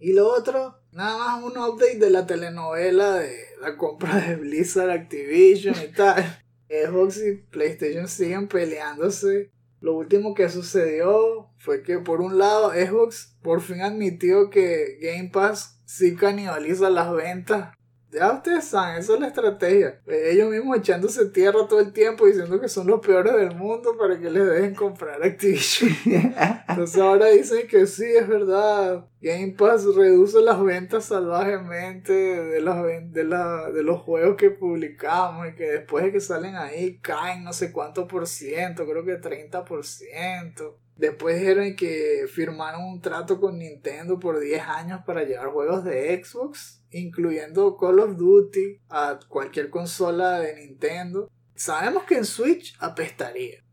[0.00, 4.90] Y lo otro, nada más un update de la telenovela de la compra de Blizzard
[4.90, 6.24] Activision y tal.
[6.68, 9.50] Xbox y PlayStation siguen peleándose.
[9.80, 15.30] Lo último que sucedió fue que por un lado Xbox por fin admitió que Game
[15.32, 17.77] Pass sí canibaliza las ventas.
[18.10, 20.00] Ya ustedes saben, esa es la estrategia.
[20.06, 24.18] Ellos mismos echándose tierra todo el tiempo diciendo que son los peores del mundo para
[24.18, 25.90] que les dejen comprar Activision.
[26.68, 29.06] Entonces ahora dicen que sí, es verdad.
[29.20, 32.76] Game Pass reduce las ventas salvajemente de los,
[33.12, 37.44] de, la, de los juegos que publicamos y que después de que salen ahí caen
[37.44, 40.74] no sé cuánto por ciento, creo que 30%.
[40.96, 46.24] Después dijeron que firmaron un trato con Nintendo por 10 años para llevar juegos de
[46.24, 51.30] Xbox, incluyendo Call of Duty, a cualquier consola de Nintendo.
[51.54, 53.64] Sabemos que en Switch apestaría.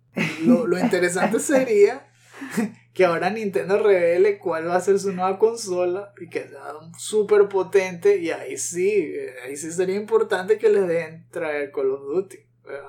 [0.46, 2.08] Lo, lo interesante sería
[2.94, 7.48] que ahora Nintendo revele cuál va a ser su nueva consola y que sea súper
[7.50, 12.38] potente y ahí sí, ahí sí sería importante que les den traer Call of Duty.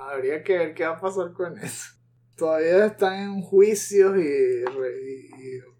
[0.09, 1.91] Habría que ver qué va a pasar con eso.
[2.37, 4.63] Todavía están en juicios y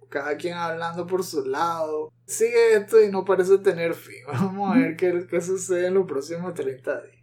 [0.09, 2.11] cada quien hablando por su lado.
[2.25, 4.21] Sigue esto y no parece tener fin.
[4.27, 7.17] Vamos a ver qué, qué sucede en los próximos 30 días.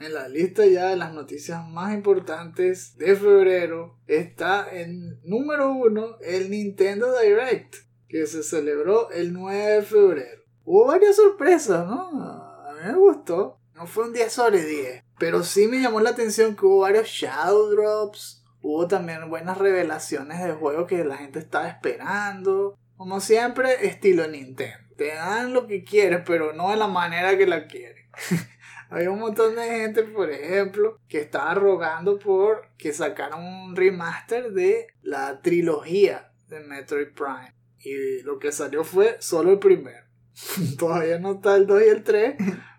[0.00, 6.18] En la lista ya de las noticias más importantes de febrero está en número uno
[6.20, 7.74] el Nintendo Direct,
[8.08, 10.42] que se celebró el 9 de febrero.
[10.64, 11.98] Hubo varias sorpresas, ¿no?
[12.00, 13.58] A mí me gustó.
[13.74, 17.08] No fue un 10 sobre 10, pero sí me llamó la atención que hubo varios
[17.08, 18.37] Shadow Drops.
[18.60, 22.76] Hubo también buenas revelaciones de juegos que la gente estaba esperando.
[22.96, 24.78] Como siempre, estilo Nintendo.
[24.96, 28.06] Te dan lo que quieres, pero no de la manera que la quieres.
[28.90, 34.52] Había un montón de gente, por ejemplo, que estaba rogando por que sacaran un remaster
[34.52, 37.54] de la trilogía de Metroid Prime.
[37.80, 40.04] Y lo que salió fue solo el primero.
[40.78, 42.34] Todavía no está el 2 y el 3,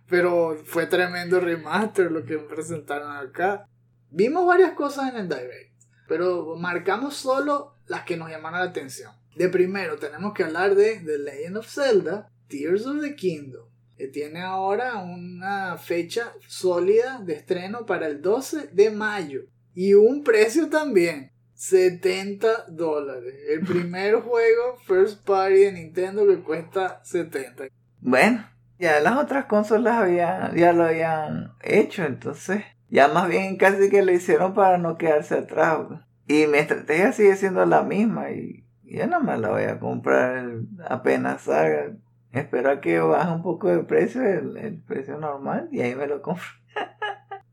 [0.10, 3.66] pero fue tremendo remaster lo que presentaron acá.
[4.10, 5.69] Vimos varias cosas en el Direct,
[6.10, 9.14] pero marcamos solo las que nos llamaron la atención.
[9.36, 14.08] De primero tenemos que hablar de The Legend of Zelda, Tears of the Kingdom, que
[14.08, 19.42] tiene ahora una fecha sólida de estreno para el 12 de mayo
[19.74, 21.32] y un precio también.
[21.54, 23.36] 70 dólares.
[23.50, 27.66] El primer juego first party de Nintendo que cuesta 70.
[28.00, 33.90] Bueno, ya las otras consolas había, ya lo habían hecho, entonces ya más bien casi
[33.90, 35.80] que lo hicieron para no quedarse atrás.
[36.28, 40.52] Y mi estrategia sigue siendo la misma y ya no me la voy a comprar
[40.88, 41.94] apenas salga.
[42.32, 46.08] Espero a que baje un poco de precio, el, el precio normal, y ahí me
[46.08, 46.44] lo compro.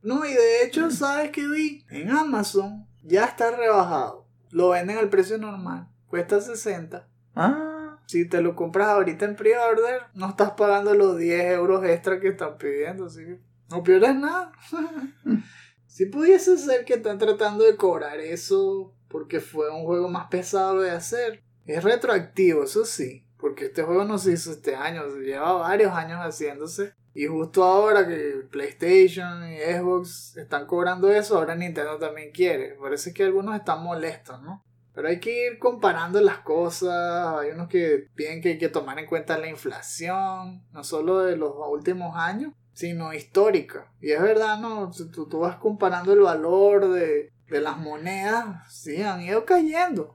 [0.03, 1.85] No, y de hecho, ¿sabes qué vi?
[1.91, 4.25] En Amazon ya está rebajado.
[4.53, 5.89] Lo venden al precio normal.
[6.07, 7.09] Cuesta 60.
[7.35, 12.21] Ah, Si te lo compras ahorita en pre-order, no estás pagando los 10 euros extra
[12.21, 13.07] que están pidiendo.
[13.07, 14.53] Así que no pierdes nada.
[15.87, 20.81] si pudiese ser que están tratando de cobrar eso porque fue un juego más pesado
[20.81, 21.43] de hacer.
[21.65, 23.27] Es retroactivo, eso sí.
[23.39, 26.95] Porque este juego no se hizo este año, se lleva varios años haciéndose.
[27.15, 32.77] Y justo ahora que PlayStation y Xbox están cobrando eso, ahora Nintendo también quiere.
[32.81, 34.63] Parece que algunos están molestos, ¿no?
[34.95, 37.39] Pero hay que ir comparando las cosas.
[37.39, 41.37] Hay unos que piden que hay que tomar en cuenta la inflación, no solo de
[41.37, 43.91] los últimos años, sino histórica.
[44.03, 44.91] Y es verdad, ¿no?
[44.91, 50.15] Tú, tú vas comparando el valor de, de las monedas, sí, han ido cayendo.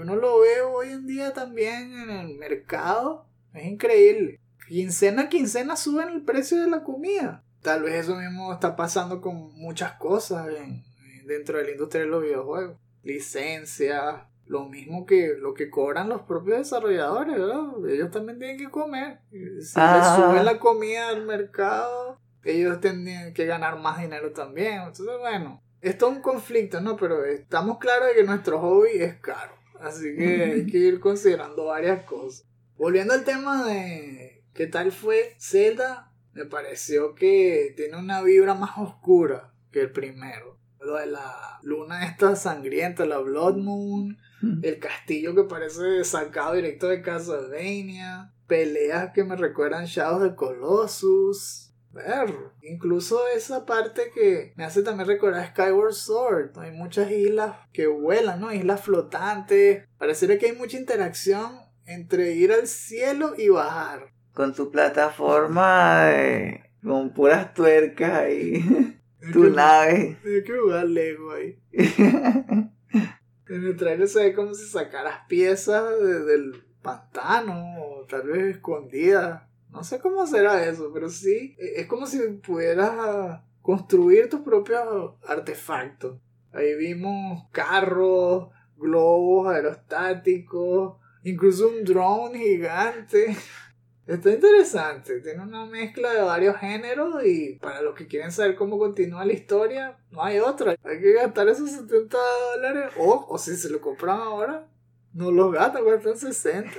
[0.00, 3.26] Uno lo ve hoy en día también en el mercado.
[3.52, 4.40] Es increíble.
[4.66, 7.44] Quincena a quincena suben el precio de la comida.
[7.60, 10.82] Tal vez eso mismo está pasando con muchas cosas en-
[11.26, 12.78] dentro de la industria de los videojuegos.
[13.02, 17.68] Licencias, lo mismo que lo que cobran los propios desarrolladores, ¿verdad?
[17.88, 19.20] Ellos también tienen que comer.
[19.30, 19.96] Si Ah.
[20.18, 24.80] les suben la comida al mercado, ellos tienen que ganar más dinero también.
[24.80, 26.96] Entonces, bueno, esto es un conflicto, ¿no?
[26.96, 29.52] Pero estamos claros de que nuestro hobby es caro.
[29.78, 32.44] Así que hay que ir considerando varias cosas.
[32.76, 38.72] Volviendo al tema de qué tal fue Zelda, me pareció que tiene una vibra más
[38.78, 40.58] oscura que el primero.
[40.80, 44.16] Lo de la luna esta sangrienta, la Blood Moon,
[44.62, 51.66] el castillo que parece sacado directo de Castlevania, peleas que me recuerdan Shadows de Colossus.
[51.92, 56.56] Ver, incluso esa parte que me hace también recordar Skyward Sword.
[56.58, 58.52] Hay muchas islas que vuelan, ¿no?
[58.52, 59.84] Islas flotantes.
[59.98, 61.50] Pareciera que hay mucha interacción
[61.86, 64.12] entre ir al cielo y bajar.
[64.32, 68.96] con tu plataforma de- con puras tuercas ahí,
[69.32, 70.16] tu nave.
[70.24, 71.58] Hay que jugar Lego ahí.
[73.50, 78.56] En el trailer se ve como si sacaras piezas de- del pantano, o tal vez
[78.56, 79.42] escondidas.
[79.70, 85.14] No sé cómo será eso, pero sí, e- es como si pudieras construir tus propios
[85.26, 86.18] artefactos.
[86.52, 93.36] Ahí vimos carros, globos aerostáticos, incluso un drone gigante.
[94.10, 98.76] Está interesante, tiene una mezcla de varios géneros y para los que quieren saber cómo
[98.76, 100.74] continúa la historia, no hay otra.
[100.82, 102.18] Hay que gastar esos 70
[102.56, 104.66] dólares o, o si se lo compran ahora,
[105.12, 106.72] no los gastan, cuestan 60.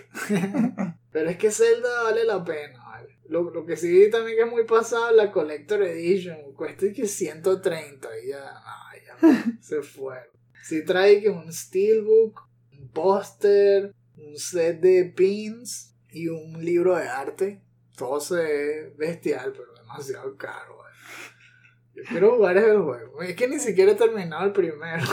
[1.14, 3.18] Pero es que Zelda vale la pena, ¿vale?
[3.30, 8.10] Lo, lo que sí también que es muy pasado, la Collector Edition, cuesta que 130
[8.26, 10.28] y ya, no, ya se fueron.
[10.64, 12.42] Si trae que un Steelbook,
[12.92, 17.62] póster, un set de pins y un libro de arte.
[17.98, 20.82] Todo se ve bestial, pero demasiado caro.
[21.94, 23.22] Yo quiero jugar ese juego.
[23.22, 25.06] Es que ni siquiera he terminado el primero.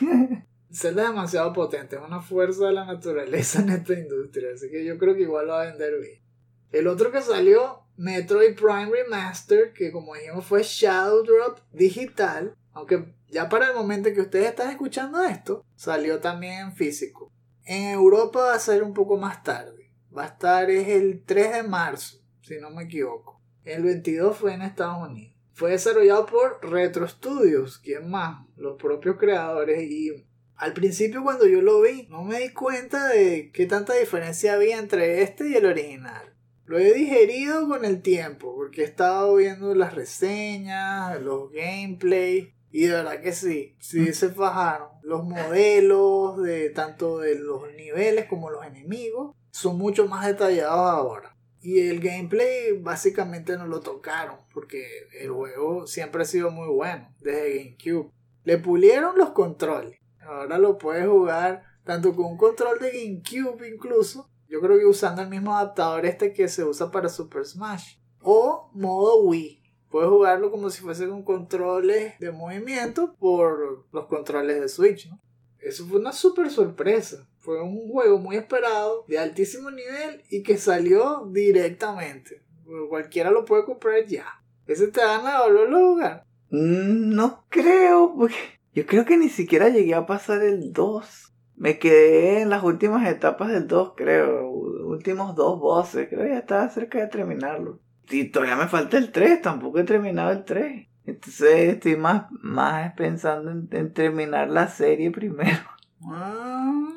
[0.72, 4.84] Zelda es demasiado potente, es una fuerza de la naturaleza en esta industria, así que
[4.84, 6.22] yo creo que igual lo va a vender bien.
[6.70, 13.12] El otro que salió, Metroid Prime Remaster, que como dijimos fue Shadow Drop digital, aunque
[13.28, 17.32] ya para el momento que ustedes están escuchando esto, salió también en físico.
[17.64, 19.79] En Europa va a ser un poco más tarde,
[20.16, 23.40] va a estar es el 3 de marzo, si no me equivoco.
[23.64, 25.36] El 22 fue en Estados Unidos.
[25.52, 28.46] Fue desarrollado por Retro Studios, ¿quién más?
[28.56, 33.50] Los propios creadores y al principio cuando yo lo vi no me di cuenta de
[33.52, 36.34] qué tanta diferencia había entre este y el original.
[36.64, 42.86] Lo he digerido con el tiempo porque he estado viendo las reseñas, los gameplay y
[42.86, 44.88] de verdad que sí, sí se fajaron.
[45.02, 51.36] Los modelos de tanto de los niveles como los enemigos son mucho más detallados ahora.
[51.62, 54.86] Y el gameplay básicamente no lo tocaron porque
[55.20, 58.10] el juego siempre ha sido muy bueno desde GameCube.
[58.44, 59.98] Le pulieron los controles.
[60.20, 64.30] Ahora lo puedes jugar tanto con un control de GameCube incluso.
[64.48, 67.98] Yo creo que usando el mismo adaptador este que se usa para Super Smash.
[68.22, 69.60] O modo Wii.
[69.90, 75.20] Puedes jugarlo como si fuese con controles de movimiento por los controles de Switch, ¿no?
[75.58, 77.28] Eso fue una super sorpresa.
[77.40, 82.42] Fue un juego muy esperado, de altísimo nivel y que salió directamente.
[82.88, 84.26] Cualquiera lo puede comprar ya.
[84.66, 86.24] Ese te van a volverlo a jugar.
[86.50, 88.36] Mm, No creo, porque
[88.74, 91.32] yo creo que ni siquiera llegué a pasar el 2.
[91.56, 94.48] Me quedé en las últimas etapas del 2, creo.
[94.50, 97.80] Últimos dos bosses, creo que ya estaba cerca de terminarlo.
[98.10, 100.88] Y todavía me falta el 3, tampoco he terminado el 3.
[101.06, 105.58] Entonces estoy más, más pensando en, en terminar la serie primero.
[106.04, 106.88] Ah,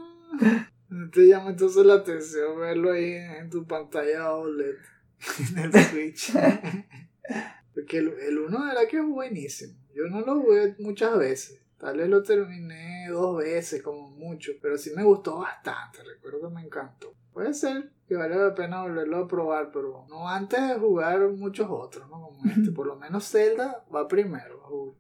[1.12, 4.76] te llama entonces la atención verlo ahí en tu pantalla OLED
[5.50, 6.34] en el Switch.
[7.74, 9.74] Porque el, el uno era que es buenísimo.
[9.96, 11.60] Yo no lo jugué muchas veces.
[11.80, 14.52] Tal vez lo terminé dos veces, como mucho.
[14.62, 16.04] Pero sí me gustó bastante.
[16.04, 17.14] Recuerdo que me encantó.
[17.34, 21.68] Puede ser que vale la pena volverlo a probar, pero no antes de jugar muchos
[21.70, 22.22] otros, ¿no?
[22.22, 22.72] Como este.
[22.76, 24.96] Por lo menos Zelda va primero.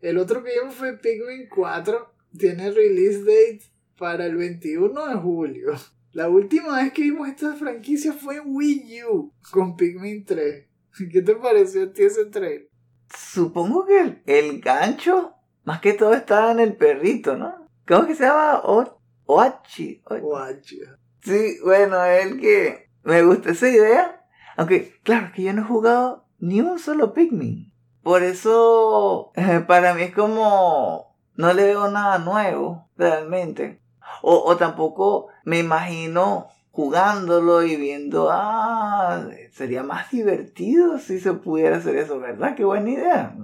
[0.00, 2.14] El otro que vimos fue Pikmin 4.
[2.36, 5.72] Tiene release date para el 21 de julio.
[6.12, 10.66] La última vez que vimos esta franquicia fue en Wii U con Pikmin 3.
[11.12, 12.68] ¿Qué te pareció a ti ese trailer?
[13.14, 15.34] Supongo que el, el gancho,
[15.64, 17.68] más que todo, estaba en el perrito, ¿no?
[17.86, 18.60] ¿Cómo que se llama?
[18.64, 20.02] O Oachi.
[20.06, 20.98] O- Guacha.
[21.22, 24.24] Sí, bueno, el que me gusta esa idea.
[24.56, 27.72] Aunque, claro, que yo no he jugado ni un solo Pikmin.
[28.02, 33.77] Por eso, eh, para mí es como, no le veo nada nuevo, realmente.
[34.22, 41.96] O, tampoco me imagino jugándolo y viendo, ah, sería más divertido si se pudiera hacer
[41.96, 42.54] eso, ¿verdad?
[42.54, 43.36] Qué buena idea.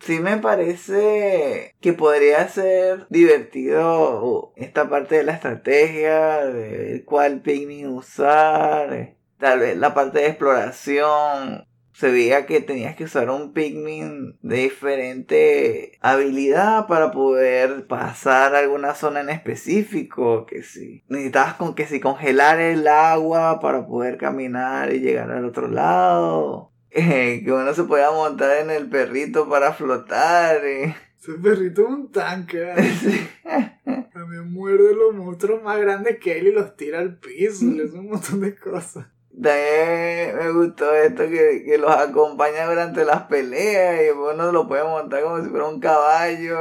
[0.00, 7.88] Sí me parece que podría ser divertido esta parte de la estrategia, de cuál Pikmin
[7.88, 11.66] usar, tal vez la parte de exploración.
[11.94, 18.58] Se veía que tenías que usar un Pikmin de diferente habilidad para poder pasar a
[18.58, 20.44] alguna zona en específico.
[20.44, 25.44] Que si necesitabas con que si congelar el agua para poder caminar y llegar al
[25.44, 26.72] otro lado.
[26.90, 30.64] Eh, que uno se podía montar en el perrito para flotar.
[30.64, 30.96] eh.
[31.20, 32.74] Ese perrito es un tanque.
[32.76, 34.08] ¿eh?
[34.12, 37.64] También muerde los monstruos más grandes que él y los tira al piso.
[37.72, 39.06] Le hace un montón de cosas.
[39.42, 44.84] También me gustó esto que, que los acompaña durante las peleas y uno lo puede
[44.84, 46.60] montar como si fuera un caballo.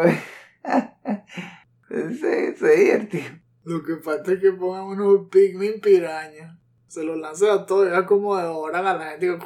[1.89, 3.31] se, se.
[3.63, 6.59] Lo que falta es que pongan unos Pikmin piraña.
[6.87, 9.37] Se los lanzan a todos, ya como devoran a la gente.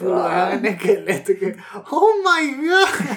[0.00, 1.32] Lo dejan en esqueleto.
[1.38, 1.56] Que,
[1.90, 3.16] ¡Oh my god!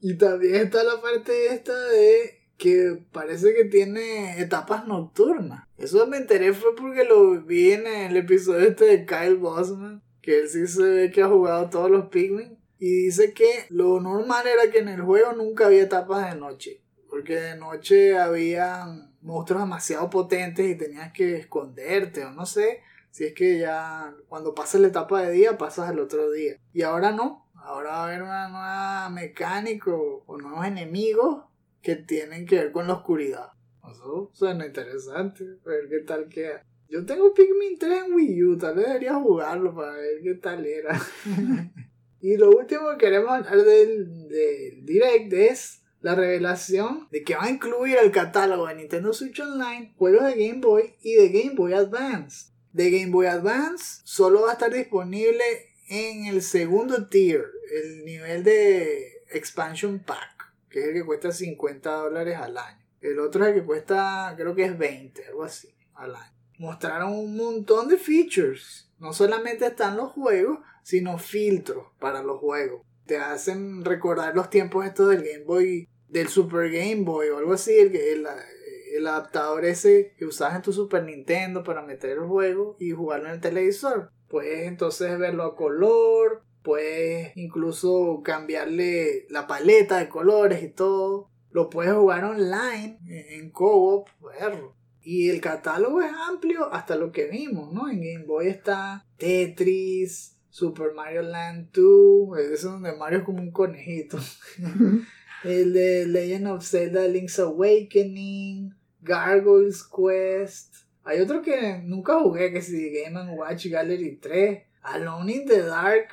[0.00, 5.65] Y también está la parte esta de que parece que tiene etapas nocturnas.
[5.78, 10.02] Eso me enteré fue porque lo vi en el episodio este de Kyle Bosman.
[10.22, 12.58] Que él sí se ve que ha jugado todos los Pikmin.
[12.78, 16.82] Y dice que lo normal era que en el juego nunca había etapas de noche.
[17.08, 22.80] Porque de noche habían monstruos demasiado potentes y tenías que esconderte o no sé.
[23.10, 26.58] Si es que ya cuando pasas la etapa de día pasas al otro día.
[26.72, 27.50] Y ahora no.
[27.54, 31.44] Ahora va a haber una nueva mecánica o nuevos enemigos
[31.82, 33.55] que tienen que ver con la oscuridad.
[33.90, 35.44] Eso suena interesante.
[35.64, 36.62] A ver qué tal queda.
[36.88, 38.58] Yo tengo Pikmin 3 en Wii U.
[38.58, 41.00] Tal vez debería jugarlo para ver qué tal era.
[42.20, 47.44] y lo último que queremos hablar del, del Direct es la revelación de que va
[47.44, 51.56] a incluir el catálogo de Nintendo Switch Online, juegos de Game Boy y de Game
[51.56, 52.52] Boy Advance.
[52.72, 55.42] De Game Boy Advance solo va a estar disponible
[55.88, 61.90] en el segundo tier, el nivel de Expansion Pack, que es el que cuesta 50
[61.90, 62.85] dólares al año.
[63.00, 66.32] El otro es el que cuesta, creo que es 20, algo así, al año.
[66.58, 68.90] Mostraron un montón de features.
[68.98, 72.82] No solamente están los juegos, sino filtros para los juegos.
[73.06, 77.52] Te hacen recordar los tiempos estos del Game Boy, del Super Game Boy o algo
[77.52, 82.76] así, el, el, adaptador ese que usabas en tu Super Nintendo para meter el juego
[82.78, 84.10] y jugarlo en el televisor.
[84.28, 91.30] Puedes entonces verlo a color, puedes incluso cambiarle la paleta de colores y todo.
[91.56, 94.76] Lo puedes jugar online, en co-op, verlo.
[95.00, 97.88] Y el catálogo es amplio hasta lo que vimos, ¿no?
[97.88, 103.38] En Game Boy está Tetris, Super Mario Land 2, ese es donde Mario es como
[103.38, 104.18] un conejito.
[105.44, 110.74] el de Legend of Zelda Link's Awakening, Gargoyles Quest.
[111.04, 114.62] Hay otro que nunca jugué, que es Game Watch Gallery 3.
[114.82, 116.08] Alone in the Dark.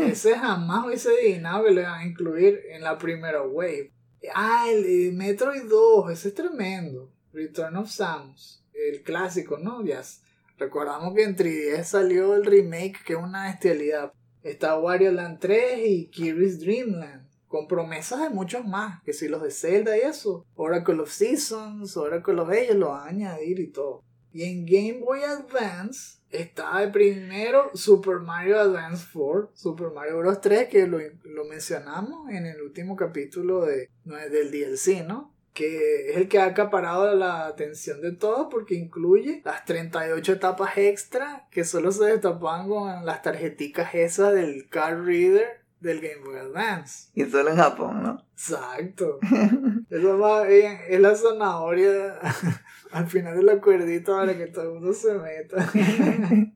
[0.00, 3.95] ese jamás hubiese adivinado que lo iban a incluir en la primera wave.
[4.34, 7.10] Ah, el de Metroid 2, ese es tremendo.
[7.32, 9.84] Return of Samus, el clásico, ¿no?
[9.84, 10.02] Ya
[10.58, 14.12] recordamos que en 3DS salió el remake, que es una bestialidad.
[14.42, 19.28] Está Wario Land 3 y Kirby's Dream Land con promesas de muchos más, que si
[19.28, 23.60] los de Zelda y eso, Oracle of Seasons, Oracle of Ages lo van a añadir
[23.60, 24.02] y todo.
[24.32, 30.40] Y en Game Boy Advance está el primero Super Mario Advance 4, Super Mario Bros.
[30.40, 35.36] 3, que lo, lo mencionamos en el último capítulo de, del DLC, ¿no?
[35.56, 40.76] que es el que ha acaparado la atención de todos porque incluye las 38 etapas
[40.76, 46.36] extra que solo se destapan con las tarjeticas esas del card reader del Game Boy
[46.38, 47.10] Advance.
[47.14, 48.26] Y solo en Japón, ¿no?
[48.32, 49.18] Exacto.
[49.90, 52.18] Eso más bien es la zanahoria
[52.92, 55.70] al final de la cuerdita para que todo el mundo se meta.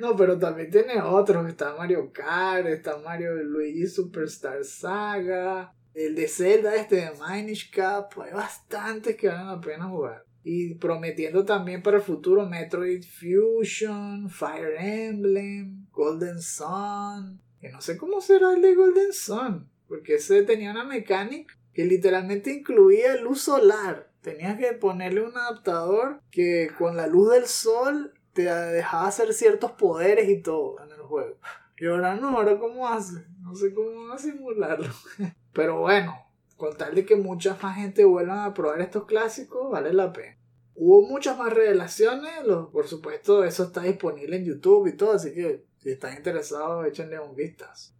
[0.00, 1.46] no, pero también tiene otros.
[1.48, 8.12] Está Mario Kart, está Mario Luigi Superstar Saga, el de Zelda, este de Minish Cap.
[8.20, 10.24] Hay bastantes que valen la pena jugar.
[10.46, 17.96] Y prometiendo también para el futuro Metroid Fusion, Fire Emblem, Golden Sun, que no sé
[17.96, 23.40] cómo será el de Golden Sun, porque ese tenía una mecánica que literalmente incluía luz
[23.40, 24.10] solar.
[24.20, 29.72] Tenías que ponerle un adaptador que con la luz del sol te dejaba hacer ciertos
[29.72, 31.38] poderes y todo en el juego.
[31.78, 33.24] Y ahora no, ahora cómo hace.
[33.40, 34.92] No sé cómo va a simularlo.
[35.54, 36.14] Pero bueno,
[36.58, 40.36] con tal de que mucha más gente vuelva a probar estos clásicos, vale la pena.
[40.74, 42.30] Hubo muchas más revelaciones,
[42.70, 47.20] por supuesto eso está disponible en YouTube y todo, así que si están interesados, échenle
[47.20, 47.92] un vistazo.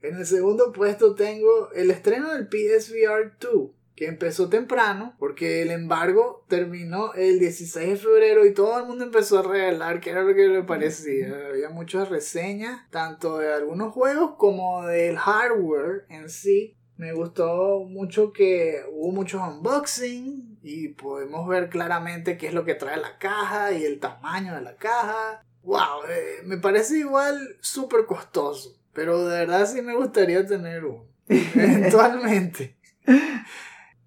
[0.00, 5.70] En el segundo puesto tengo el estreno del PSVR 2, que empezó temprano porque el
[5.70, 10.22] embargo terminó el 16 de febrero y todo el mundo empezó a revelar qué era
[10.22, 11.48] lo que le parecía.
[11.50, 16.74] Había muchas reseñas, tanto de algunos juegos como del hardware en sí.
[16.96, 22.74] Me gustó mucho que hubo muchos unboxing y podemos ver claramente qué es lo que
[22.74, 28.06] trae la caja y el tamaño de la caja wow, eh, me parece igual súper
[28.06, 28.78] costoso.
[28.92, 31.06] Pero de verdad sí me gustaría tener uno.
[31.28, 32.76] Eventualmente.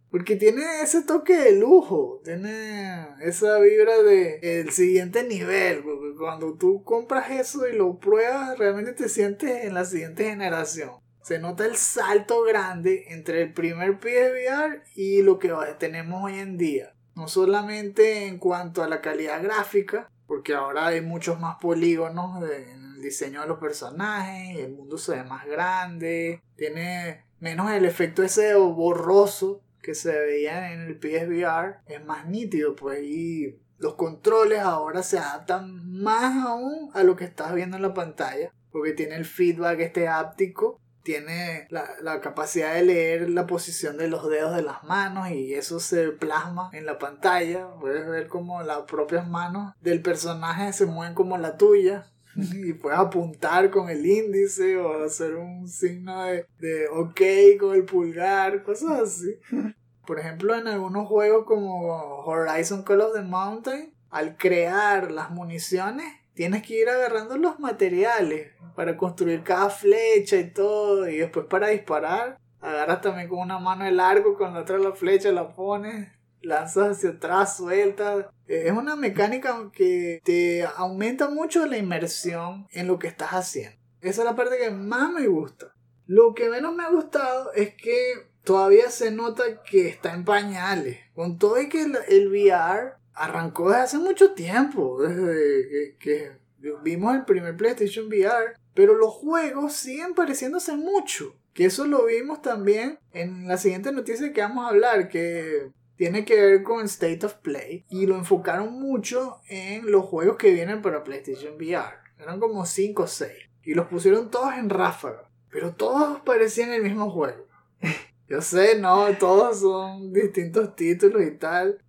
[0.09, 5.83] Porque tiene ese toque de lujo, tiene esa vibra de el siguiente nivel.
[5.83, 10.91] Porque cuando tú compras eso y lo pruebas, realmente te sientes en la siguiente generación.
[11.21, 16.57] Se nota el salto grande entre el primer PSVR y lo que tenemos hoy en
[16.57, 16.93] día.
[17.15, 22.95] No solamente en cuanto a la calidad gráfica, porque ahora hay muchos más polígonos en
[22.95, 28.23] el diseño de los personajes, el mundo se ve más grande, tiene menos el efecto
[28.23, 34.59] ese borroso que se veía en el PSVR, es más nítido, pues, y los controles
[34.59, 39.15] ahora se adaptan más aún a lo que estás viendo en la pantalla, porque tiene
[39.15, 44.61] el feedback este áptico tiene la, capacidad de leer la posición de los dedos de
[44.61, 47.69] las manos y eso se plasma en la pantalla.
[47.79, 52.99] Puedes ver como las propias manos del personaje se mueven como la tuya y puedes
[52.99, 57.21] apuntar con el índice o hacer un signo de, de ok
[57.57, 59.39] con el pulgar, cosas así.
[60.05, 66.05] Por ejemplo, en algunos juegos como Horizon Call of the Mountain, al crear las municiones,
[66.37, 71.09] tienes que ir agarrando los materiales para construir cada flecha y todo.
[71.09, 74.91] Y después para disparar, agarras también con una mano el arco, con la otra la
[74.91, 76.09] flecha la pones,
[76.41, 78.27] lanzas hacia atrás, sueltas.
[78.45, 83.75] Es una mecánica que te aumenta mucho la inmersión en lo que estás haciendo.
[84.01, 85.73] Esa es la parte que más me gusta.
[86.05, 90.99] Lo que menos me ha gustado es que todavía se nota que está en pañales.
[91.15, 96.73] Con todo y que el, el VR arrancó desde hace mucho tiempo, desde que, que
[96.83, 101.35] vimos el primer PlayStation VR, pero los juegos siguen pareciéndose mucho.
[101.53, 106.23] Que eso lo vimos también en la siguiente noticia que vamos a hablar, que tiene
[106.23, 107.83] que ver con State of Play.
[107.89, 111.95] Y lo enfocaron mucho en los juegos que vienen para PlayStation VR.
[112.19, 113.31] Eran como 5 o 6.
[113.63, 115.27] Y los pusieron todos en ráfaga.
[115.49, 117.47] Pero todos parecían el mismo juego.
[118.29, 121.81] Yo sé, no, todos son distintos títulos y tal.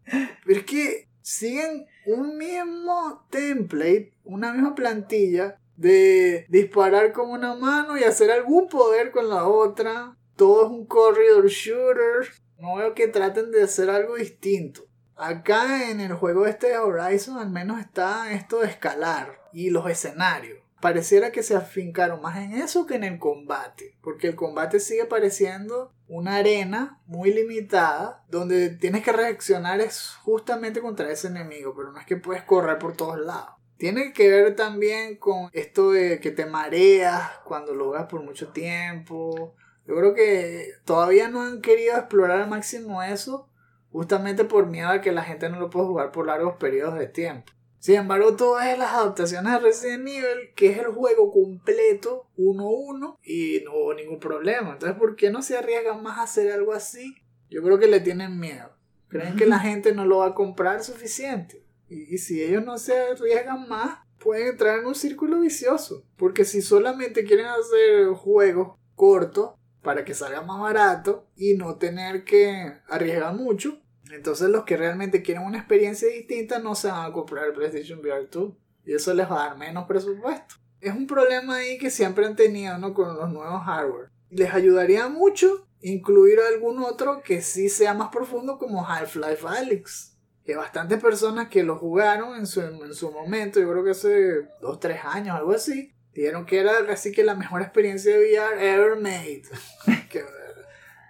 [0.46, 7.98] Pero es que siguen un mismo template, una misma plantilla de disparar con una mano
[7.98, 10.16] y hacer algún poder con la otra.
[10.36, 12.28] Todo es un corridor shooter.
[12.58, 14.86] No veo que traten de hacer algo distinto.
[15.16, 19.88] Acá en el juego este de Horizon al menos está esto de escalar y los
[19.90, 20.58] escenarios.
[20.80, 25.06] Pareciera que se afincaron más en eso que en el combate, porque el combate sigue
[25.06, 31.92] pareciendo una arena muy limitada donde tienes que reaccionar es justamente contra ese enemigo, pero
[31.92, 33.58] no es que puedes correr por todos lados.
[33.76, 38.48] Tiene que ver también con esto de que te mareas cuando lo ves por mucho
[38.48, 39.54] tiempo.
[39.86, 43.48] Yo creo que todavía no han querido explorar al máximo eso,
[43.92, 47.06] justamente por miedo a que la gente no lo pueda jugar por largos periodos de
[47.06, 47.52] tiempo.
[47.78, 53.62] Sin embargo, todas las adaptaciones de Resident Evil, que es el juego completo, 1-1, y
[53.64, 54.72] no hubo ningún problema.
[54.72, 57.14] Entonces, ¿por qué no se arriesgan más a hacer algo así?
[57.50, 58.70] Yo creo que le tienen miedo.
[59.08, 61.64] Creen que la gente no lo va a comprar suficiente.
[61.88, 66.04] Y, si ellos no se arriesgan más, pueden entrar en un círculo vicioso.
[66.16, 69.52] Porque si solamente quieren hacer juegos cortos
[69.82, 73.80] para que salga más barato y no tener que arriesgar mucho,
[74.12, 78.00] entonces los que realmente quieren una experiencia distinta no se van a comprar el PlayStation
[78.00, 78.52] VR 2
[78.84, 80.54] y eso les va a dar menos presupuesto.
[80.80, 82.94] Es un problema ahí que siempre han tenido ¿no?
[82.94, 84.10] con los nuevos hardware.
[84.30, 90.16] Les ayudaría mucho incluir algún otro que sí sea más profundo como Half-Life Alyx.
[90.44, 94.48] Que bastantes personas que lo jugaron en su, en su momento, yo creo que hace
[94.62, 98.66] 2 3 años, algo así, dijeron que era así que la mejor experiencia de VR
[98.66, 99.42] ever made.
[100.10, 100.24] que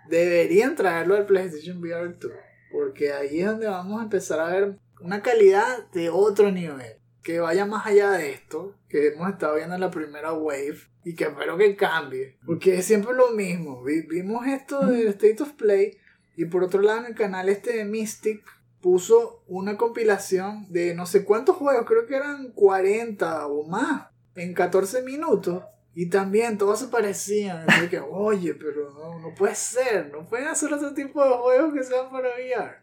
[0.09, 2.33] deberían traerlo al PlayStation VR 2.
[2.73, 6.97] Porque ahí es donde vamos a empezar a ver una calidad de otro nivel.
[7.23, 11.15] Que vaya más allá de esto que hemos estado viendo en la primera wave y
[11.15, 12.39] que espero que cambie.
[12.47, 13.83] Porque es siempre lo mismo.
[13.85, 15.99] Vimos esto del State of Play
[16.37, 18.43] y por otro lado en el canal este de Mystic
[18.81, 24.55] puso una compilación de no sé cuántos juegos, creo que eran 40 o más, en
[24.55, 25.65] 14 minutos.
[25.99, 27.65] Y también todos se parecían.
[27.67, 30.13] Así que, oye, pero no, no puede ser.
[30.13, 32.77] No pueden hacer otro tipo de juegos que sean para VR.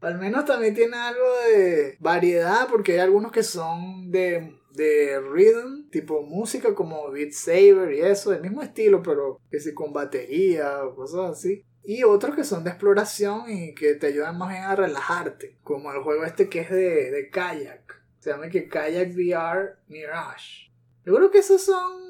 [0.00, 5.90] Al menos también tiene algo de variedad, porque hay algunos que son de, de rhythm,
[5.90, 10.86] tipo música como Beat Saber y eso, del mismo estilo, pero que si con batería
[10.86, 11.66] o cosas así.
[11.84, 15.92] Y otros que son de exploración y que te ayudan más bien a relajarte, como
[15.92, 18.02] el juego este que es de, de kayak.
[18.20, 20.72] Se llama que Kayak VR Mirage.
[21.04, 22.01] Yo creo que esos son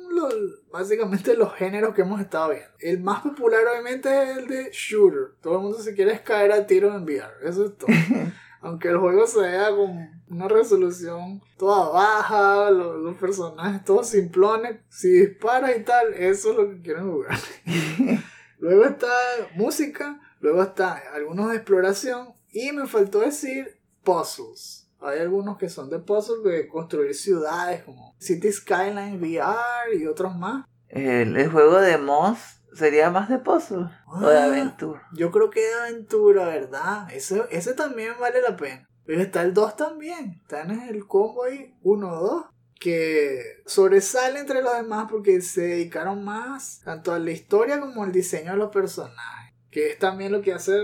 [0.71, 2.69] básicamente los géneros que hemos estado viendo.
[2.79, 5.35] El más popular obviamente es el de shooter.
[5.41, 7.33] Todo el mundo se quiere caer a tiro en VR.
[7.43, 7.89] Eso es todo.
[8.61, 15.09] Aunque el juego se vea con una resolución toda baja, los, personajes todos simplones, si
[15.11, 17.37] disparas y tal, eso es lo que quieren jugar.
[18.59, 19.13] luego está
[19.57, 24.82] música, luego está algunos de exploración y me faltó decir puzzles.
[25.05, 30.37] Hay algunos que son de puzzle de construir ciudades como City Skyline VR y otros
[30.37, 30.67] más.
[30.89, 35.09] El, juego de Moss sería más de puzzle o de ah, aventura.
[35.13, 37.09] Yo creo que de aventura, ¿verdad?
[37.13, 38.89] Ese, ese también vale la pena.
[39.05, 40.41] Pero está el 2 también.
[40.43, 42.49] Está en el combo ahí 1-2
[42.79, 48.11] que sobresale entre los demás porque se dedicaron más tanto a la historia como al
[48.11, 49.55] diseño de los personajes.
[49.71, 50.75] Que es también lo que hace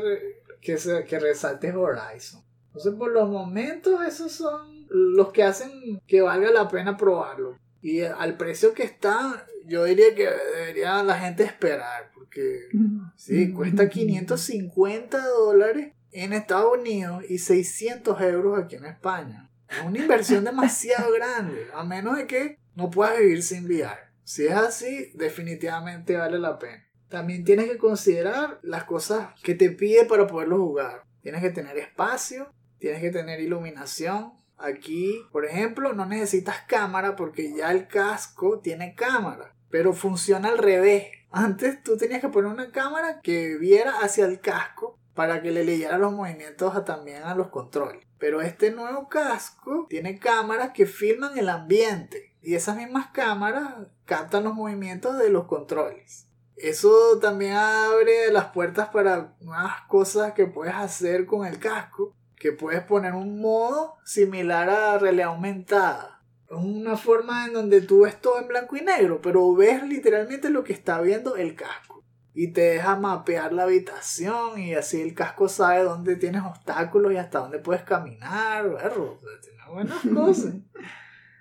[0.61, 2.47] que, se, que resalte Horizon.
[2.69, 7.59] Entonces, por los momentos, esos son los que hacen que valga la pena probarlo.
[7.81, 12.69] Y al precio que está, yo diría que debería la gente esperar, porque
[13.16, 19.51] sí, cuesta 550 dólares en Estados Unidos y 600 euros aquí en España.
[19.69, 24.09] Es una inversión demasiado grande, a menos de que no puedas vivir sin VR.
[24.25, 26.87] Si es así, definitivamente vale la pena.
[27.09, 31.05] También tienes que considerar las cosas que te pide para poderlo jugar.
[31.23, 34.33] Tienes que tener espacio, tienes que tener iluminación.
[34.57, 40.59] Aquí, por ejemplo, no necesitas cámara porque ya el casco tiene cámara, pero funciona al
[40.59, 41.07] revés.
[41.31, 45.64] Antes tú tenías que poner una cámara que viera hacia el casco para que le
[45.64, 48.05] leyera los movimientos también a los controles.
[48.18, 53.74] Pero este nuevo casco tiene cámaras que filman el ambiente y esas mismas cámaras
[54.05, 56.29] captan los movimientos de los controles.
[56.57, 62.53] Eso también abre las puertas para nuevas cosas que puedes hacer con el casco, que
[62.53, 66.22] puedes poner un modo similar a realidad aumentada.
[66.49, 70.49] Es una forma en donde tú ves todo en blanco y negro, pero ves literalmente
[70.49, 72.05] lo que está viendo el casco.
[72.32, 77.16] Y te deja mapear la habitación y así el casco sabe dónde tienes obstáculos y
[77.16, 78.70] hasta dónde puedes caminar.
[78.70, 80.55] Berro, tiene buenas cosas.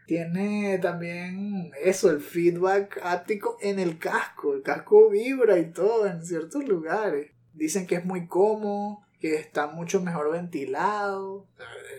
[0.07, 4.55] Tiene también eso, el feedback áptico en el casco.
[4.55, 7.31] El casco vibra y todo en ciertos lugares.
[7.53, 11.47] Dicen que es muy cómodo, que está mucho mejor ventilado.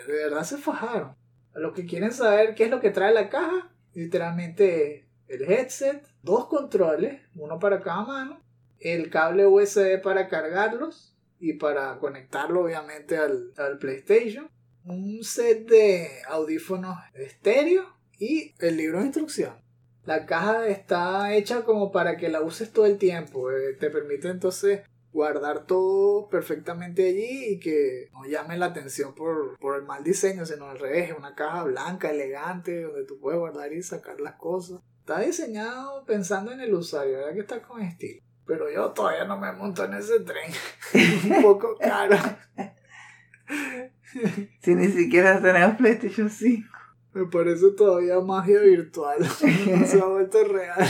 [0.07, 1.15] De verdad se fajaron.
[1.55, 6.47] Los que quieren saber qué es lo que trae la caja, literalmente el headset, dos
[6.47, 8.41] controles, uno para cada mano,
[8.81, 14.49] el cable USB para cargarlos y para conectarlo obviamente al, al PlayStation,
[14.85, 17.85] un set de audífonos estéreo
[18.19, 19.55] y el libro de instrucción.
[20.05, 23.51] La caja está hecha como para que la uses todo el tiempo.
[23.51, 24.81] eh, te permite entonces
[25.19, 30.47] guardar todo perfectamente allí y que no llame la atención por, por el mal diseño,
[30.47, 34.81] sino al revés, una caja blanca, elegante, donde tú puedes guardar y sacar las cosas.
[35.01, 38.23] Está diseñado pensando en el usuario, ¿verdad que está con estilo?
[38.47, 40.53] Pero yo todavía no me monto en ese tren.
[40.95, 42.17] Es un poco caro.
[44.61, 46.69] Si ni siquiera tenemos PlayStation 5.
[47.13, 49.19] Me parece todavía magia virtual.
[49.21, 50.89] No se ha vuelto real.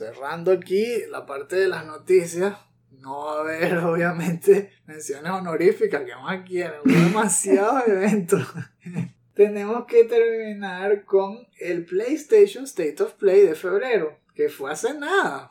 [0.00, 2.56] Cerrando aquí la parte de las noticias.
[3.02, 6.80] No va a haber, obviamente, menciones honoríficas que más quieren.
[6.84, 8.48] Demasiados eventos.
[9.34, 15.50] Tenemos que terminar con el PlayStation State of Play de febrero, que fue hace nada,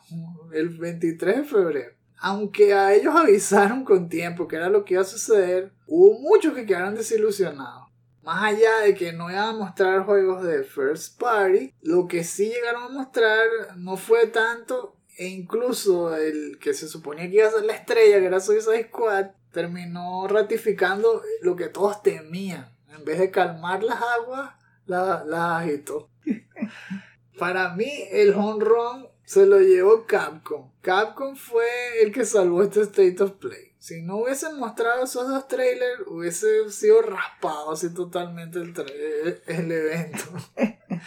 [0.52, 1.92] el 23 de febrero.
[2.18, 6.56] Aunque a ellos avisaron con tiempo que era lo que iba a suceder, hubo muchos
[6.56, 7.89] que quedaron desilusionados.
[8.24, 12.50] Más allá de que no iban a mostrar juegos de First Party, lo que sí
[12.50, 13.48] llegaron a mostrar
[13.78, 18.20] no fue tanto, e incluso el que se suponía que iba a ser la estrella,
[18.20, 22.72] que era Suicide Squad, terminó ratificando lo que todos temían.
[22.90, 24.52] En vez de calmar las aguas,
[24.86, 26.10] las la agitó.
[27.40, 30.72] Para mí, el home run se lo llevó Capcom.
[30.82, 31.66] Capcom fue
[32.02, 33.69] el que salvó este State of Play.
[33.80, 39.72] Si no hubiesen mostrado esos dos trailers, hubiese sido raspado así totalmente el, tra- el
[39.72, 40.24] evento.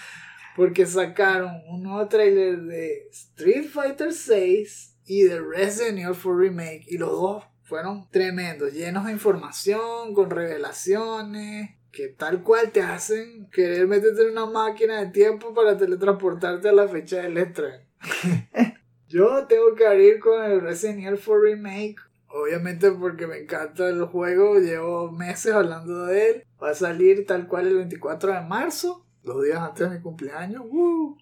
[0.57, 6.85] Porque sacaron un nuevo trailer de Street Fighter 6 y de Resident Evil 4 Remake.
[6.89, 13.49] Y los dos fueron tremendos, llenos de información, con revelaciones, que tal cual te hacen
[13.51, 17.85] querer meterte en una máquina de tiempo para teletransportarte a la fecha del estreno.
[19.09, 21.97] Yo tengo que abrir con el Resident Evil 4 Remake.
[22.33, 26.45] Obviamente porque me encanta el juego, llevo meses hablando de él.
[26.63, 30.65] Va a salir tal cual el 24 de marzo, dos días antes de mi cumpleaños.
[30.67, 31.19] ¡Woo!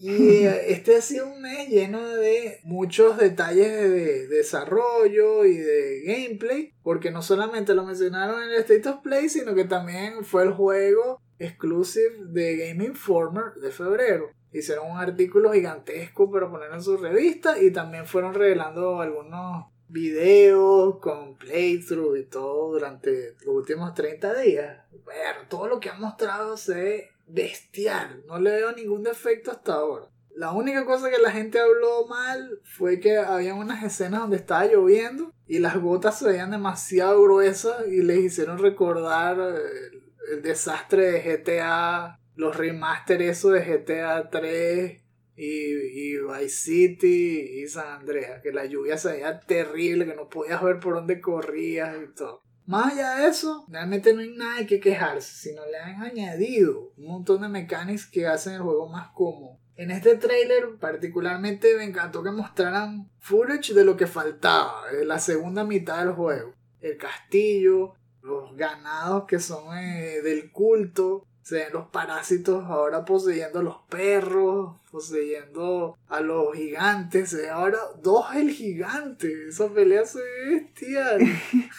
[0.00, 6.02] Y eh, este ha sido un mes lleno de muchos detalles de desarrollo y de
[6.04, 10.44] gameplay, porque no solamente lo mencionaron en el State of Play, sino que también fue
[10.44, 14.30] el juego exclusive de Game Informer de febrero.
[14.52, 20.98] Hicieron un artículo gigantesco para poner en su revista y también fueron revelando algunos videos
[20.98, 24.84] con playthrough y todo durante los últimos 30 días.
[25.04, 28.22] Bueno, todo lo que han mostrado se ve bestial.
[28.26, 30.08] No le veo ningún defecto hasta ahora.
[30.34, 34.66] La única cosa que la gente habló mal fue que había unas escenas donde estaba
[34.66, 41.10] lloviendo y las gotas se veían demasiado gruesas y les hicieron recordar el, el desastre
[41.10, 45.07] de GTA, los remaster eso de GTA 3
[45.38, 50.28] y, y Vice City y San Andreas, que la lluvia se veía terrible, que no
[50.28, 52.42] podías ver por dónde corrías y todo.
[52.66, 57.06] Más allá de eso, realmente no hay nada que quejarse, sino le han añadido un
[57.06, 59.58] montón de mecánicas que hacen el juego más cómodo.
[59.76, 65.20] En este trailer particularmente me encantó que mostraran footage de lo que faltaba, de la
[65.20, 66.52] segunda mitad del juego.
[66.80, 73.60] El castillo, los ganados que son eh, del culto, se ven los parásitos ahora poseyendo
[73.60, 80.04] a los perros, poseyendo a los gigantes, se ve ahora dos el gigante, esa pelea
[80.04, 81.20] se ve bestial.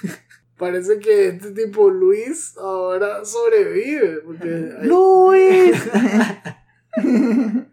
[0.57, 4.21] Parece que este tipo Luis ahora sobrevive.
[4.25, 4.49] Porque
[4.79, 5.77] hay- ¡Luis!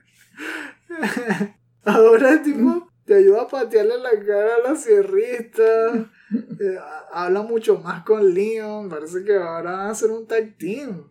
[1.85, 5.65] ahora el tipo te ayuda a patearle la cara a la sierrista.
[6.61, 6.79] eh,
[7.13, 8.89] habla mucho más con Leon.
[8.91, 11.05] Parece que ahora van a hacer un tag team.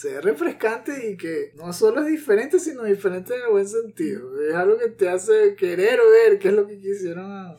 [0.00, 4.40] Se ve refrescante y que no solo es diferente, sino diferente en el buen sentido.
[4.40, 7.58] Es algo que te hace querer ver qué es lo que quisieron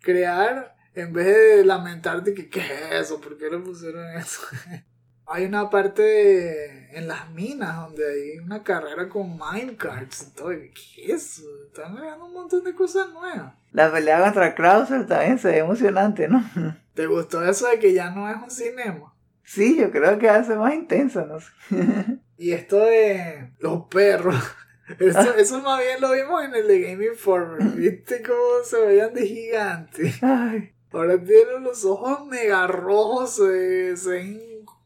[0.00, 4.40] crear en vez de lamentarte que qué es eso, por qué le pusieron eso.
[5.28, 10.52] hay una parte de- en las minas donde hay una carrera con minecarts y todo.
[10.52, 11.44] Y, ¿Qué es eso?
[11.68, 13.54] Están agregando un montón de cosas nuevas.
[13.70, 16.44] La pelea contra Krauser también se ve emocionante, ¿no?
[16.94, 19.13] ¿Te gustó eso de que ya no es un cinema?
[19.44, 21.50] Sí, yo creo que hace más intenso, no sé.
[22.36, 24.34] Y esto de los perros.
[24.98, 27.62] Eso, eso más bien lo vimos en el de Game Informer.
[27.74, 30.22] ¿Viste cómo se veían de gigantes?
[30.22, 34.40] Ay, Ahora tienen los ojos mega rojos, se, se ven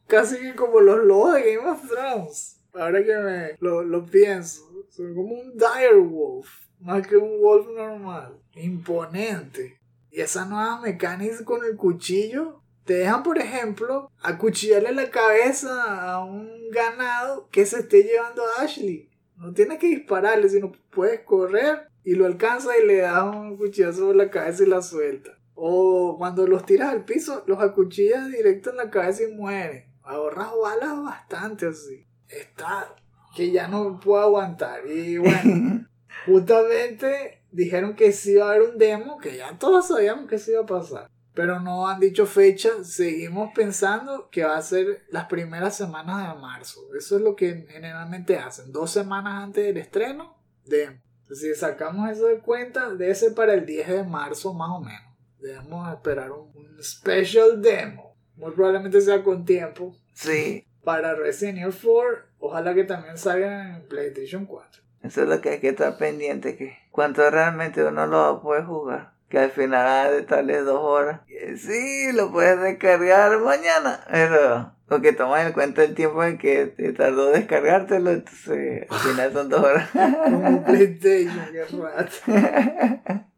[0.07, 2.61] casi que como los lobos de Game of Thrones.
[2.73, 6.47] Ahora que me lo, lo pienso, son como un dire wolf,
[6.79, 8.39] más que un wolf normal.
[8.53, 9.81] Imponente.
[10.11, 16.25] Y esas nuevas mecánicas con el cuchillo te dejan, por ejemplo, acuchillarle la cabeza a
[16.25, 19.11] un ganado que se esté llevando a Ashley.
[19.35, 24.07] No tienes que dispararle, sino puedes correr y lo alcanza y le das un cuchillazo
[24.07, 25.37] por la cabeza y la suelta.
[25.53, 29.85] O cuando los tiras al piso, los acuchillas directo en la cabeza y mueren.
[30.01, 32.07] Ahorras balas bastante así.
[32.27, 32.95] Está
[33.35, 34.87] que ya no puedo aguantar.
[34.87, 35.85] Y bueno,
[36.25, 40.53] justamente dijeron que sí iba a haber un demo, que ya todos sabíamos que sí
[40.53, 41.07] iba a pasar.
[41.39, 42.83] Pero no han dicho fecha.
[42.83, 46.81] Seguimos pensando que va a ser las primeras semanas de marzo.
[46.97, 48.73] Eso es lo que generalmente hacen.
[48.73, 50.35] Dos semanas antes del estreno,
[50.65, 50.99] demo.
[51.31, 55.15] Si sacamos eso de cuenta, debe ser para el 10 de marzo más o menos.
[55.39, 58.17] Debemos esperar un, un special demo.
[58.35, 59.95] Muy probablemente sea con tiempo.
[60.11, 64.83] sí, Para Resident Evil 4, ojalá que también salga en PlayStation 4.
[65.03, 68.41] eso es lo que hay que estar pendiente, que cuánto realmente uno lo va a
[68.41, 69.18] poder jugar.
[69.29, 71.21] Que al final ha de estarle dos horas.
[71.27, 74.73] Que Sí, lo puedes descargar mañana, pero...
[74.87, 79.49] Porque tomas en cuenta el tiempo en que te tardó descargártelo, entonces al final son
[79.49, 79.87] dos horas.
[80.23, 83.25] Como PlayStation, qué rato.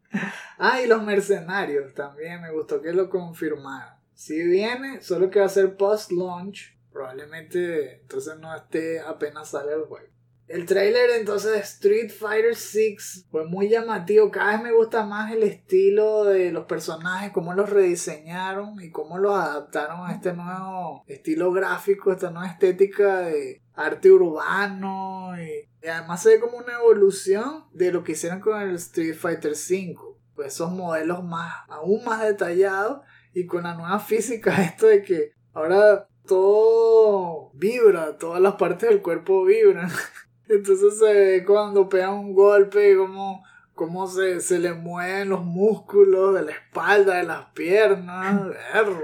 [0.57, 3.95] Ah, y los mercenarios también me gustó que lo confirmaron.
[4.13, 6.77] Si viene, solo que va a ser post-launch.
[6.91, 10.05] Probablemente entonces no esté apenas sale el juego.
[10.47, 14.29] El trailer entonces de Street Fighter 6 fue muy llamativo.
[14.31, 19.17] Cada vez me gusta más el estilo de los personajes, cómo los rediseñaron y cómo
[19.17, 25.31] los adaptaron a este nuevo estilo gráfico, esta nueva estética de arte urbano.
[25.41, 29.15] Y, y además se ve como una evolución de lo que hicieron con el Street
[29.15, 30.19] Fighter 5.
[30.35, 33.01] Pues esos modelos más, aún más detallados
[33.33, 39.01] y con la nueva física, esto de que ahora todo vibra, todas las partes del
[39.01, 39.89] cuerpo vibran.
[40.51, 43.43] Entonces se ve cuando pega un golpe, como
[43.73, 48.47] cómo se, se le mueven los músculos de la espalda, de las piernas.
[48.73, 48.99] Berro.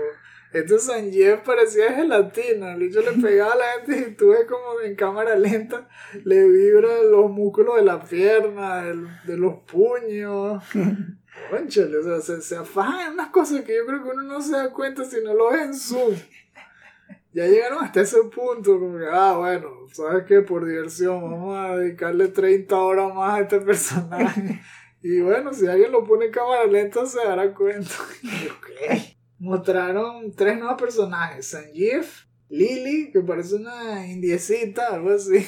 [0.54, 2.74] Entonces Sanjeev parecía gelatina.
[2.74, 5.88] El bicho le pegaba a la gente y tú ves como en cámara lenta
[6.24, 10.64] le vibran los músculos de la pierna, del- de los puños.
[11.52, 14.42] Cónchale, o sea, se, se afajan en unas cosas que yo creo que uno no
[14.42, 16.14] se da cuenta si no lo ve en Zoom.
[17.38, 20.42] Ya llegaron hasta ese punto, como que, ah, bueno, ¿sabes qué?
[20.42, 24.60] Por diversión, vamos a dedicarle 30 horas más a este personaje.
[25.04, 27.92] Y bueno, si alguien lo pone en cámara lenta se dará cuenta.
[28.24, 29.16] Y yo, ¿qué?
[29.38, 32.08] Mostraron tres nuevos personajes: Sanjeev,
[32.50, 35.46] Lily, que parece una indiecita, algo así.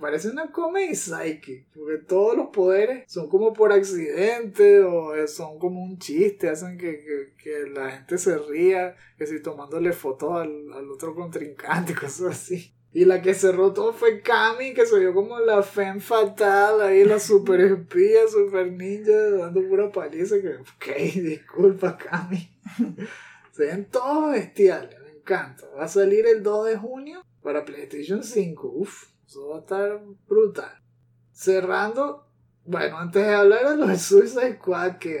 [0.00, 5.82] Parece una comedy psyche, porque todos los poderes son como por accidente o son como
[5.82, 10.72] un chiste, hacen que, que, que la gente se ría, que si tomándole fotos al,
[10.72, 12.76] al otro contrincante, cosas así.
[12.96, 17.04] Y la que cerró todo fue Kami, que se vio como la femme fatal, ahí
[17.04, 20.40] la super espía, super ninja, dando pura paliza.
[20.40, 22.48] Que, ok, disculpa, Kami.
[23.52, 25.68] se ven todos bestiales, me encanta.
[25.76, 28.66] Va a salir el 2 de junio para PlayStation 5.
[28.66, 30.82] Uf, eso va a estar brutal.
[31.32, 32.26] Cerrando,
[32.64, 35.20] bueno, antes de hablar de los de Suicide Squad, que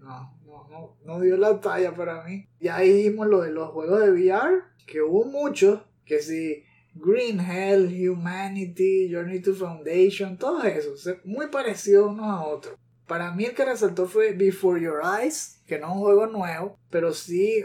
[0.00, 2.46] no, no, no, no dio la talla para mí.
[2.60, 8.10] Ya dijimos lo de los juegos de VR, que hubo muchos, que si Green Hell,
[8.10, 12.78] Humanity, Journey to Foundation, todos esos, muy parecidos unos a otros.
[13.06, 16.78] Para mí el que resaltó fue Before Your Eyes, que no es un juego nuevo,
[16.90, 17.64] pero sí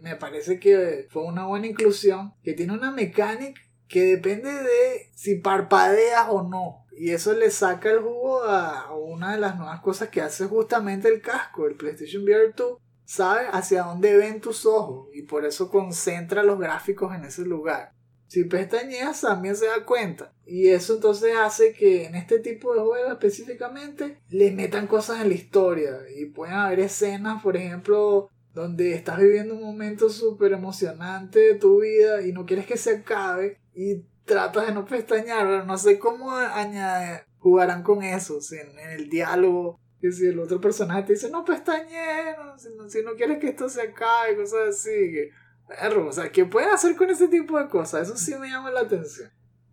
[0.00, 3.60] me parece que fue una buena inclusión, que tiene una mecánica
[3.94, 6.84] que depende de si parpadeas o no.
[6.96, 11.06] Y eso le saca el jugo a una de las nuevas cosas que hace justamente
[11.06, 12.78] el casco, el PlayStation VR 2.
[13.04, 17.92] Sabe hacia dónde ven tus ojos y por eso concentra los gráficos en ese lugar.
[18.26, 20.32] Si pestañeas también se da cuenta.
[20.44, 25.28] Y eso entonces hace que en este tipo de juegos específicamente le metan cosas en
[25.28, 25.98] la historia.
[26.16, 31.80] Y pueden haber escenas, por ejemplo, donde estás viviendo un momento súper emocionante de tu
[31.80, 35.98] vida y no quieres que se acabe y tratas de no pestañear, pero no sé
[35.98, 41.02] cómo añade- jugarán con eso, si en, en el diálogo, que si el otro personaje
[41.02, 44.68] te dice no pestañees, no, si, no, si no quieres que esto se acabe, cosas
[44.70, 45.30] así, que
[45.66, 48.08] Perro, o sea, ¿qué pueden hacer con ese tipo de cosas?
[48.08, 49.30] Eso sí me llama la atención.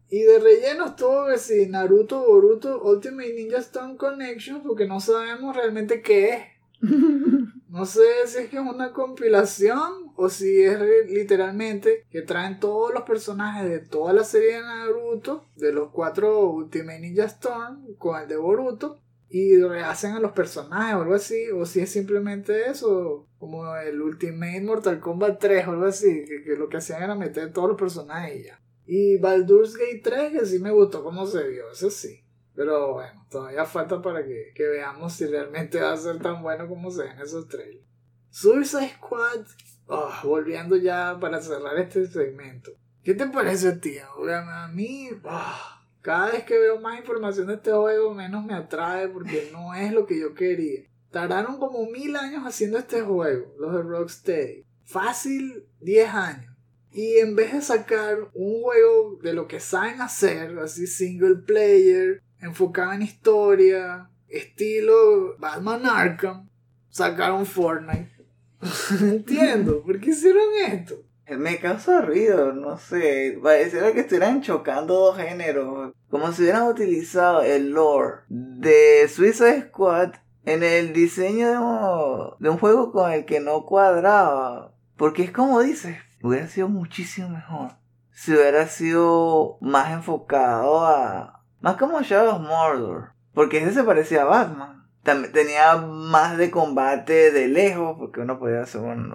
[0.10, 5.56] Y de relleno estuvo que sí, Naruto, Boruto, Ultimate Ninja Stone Connection, porque no sabemos
[5.56, 6.40] realmente qué es.
[7.70, 12.94] No sé si es que es una compilación o si es literalmente que traen todos
[12.94, 18.22] los personajes de toda la serie de Naruto, de los cuatro Ultimate Ninja Storm, con
[18.22, 19.00] el de Boruto,
[19.30, 24.00] y rehacen a los personajes o algo así, o si es simplemente eso, como el
[24.00, 27.70] Ultimate Mortal Kombat 3 o algo así, que, que lo que hacían era meter todos
[27.70, 28.62] los personajes y ya.
[28.86, 32.24] Y Baldur's Gate 3, que sí me gustó cómo se vio, eso sí.
[32.54, 36.68] Pero bueno, todavía falta para que, que veamos si realmente va a ser tan bueno
[36.68, 37.91] como se ven esos trailers.
[38.32, 39.46] Suicide Squad,
[39.90, 42.72] ah, volviendo ya para cerrar este segmento.
[43.04, 44.04] ¿Qué te parece, tío?
[44.34, 49.10] A mí, ah, cada vez que veo más información de este juego, menos me atrae
[49.10, 50.84] porque no es lo que yo quería.
[51.12, 54.66] Tardaron como mil años haciendo este juego, los de Rocksteady.
[54.86, 56.56] Fácil, 10 años.
[56.94, 62.22] Y en vez de sacar un juego de lo que saben hacer, así single player,
[62.40, 66.50] enfocado en historia, estilo Batman Arkham,
[66.90, 68.21] sacaron Fortnite.
[68.62, 70.96] No entiendo, ¿por qué hicieron esto?
[71.28, 73.40] Me causa ruido, no sé.
[73.42, 75.94] Pareciera que estuvieran chocando dos géneros.
[76.10, 80.12] Como si hubieran utilizado el lore de Suicide Squad
[80.44, 84.74] en el diseño de un, de un juego con el que no cuadraba.
[84.98, 87.72] Porque es como dices, hubiera sido muchísimo mejor.
[88.12, 91.44] Si hubiera sido más enfocado a...
[91.62, 93.14] Más como Shadow of Mordor.
[93.34, 94.81] Porque ese se parecía a Batman.
[95.04, 98.66] También tenía más de combate de lejos, porque uno podía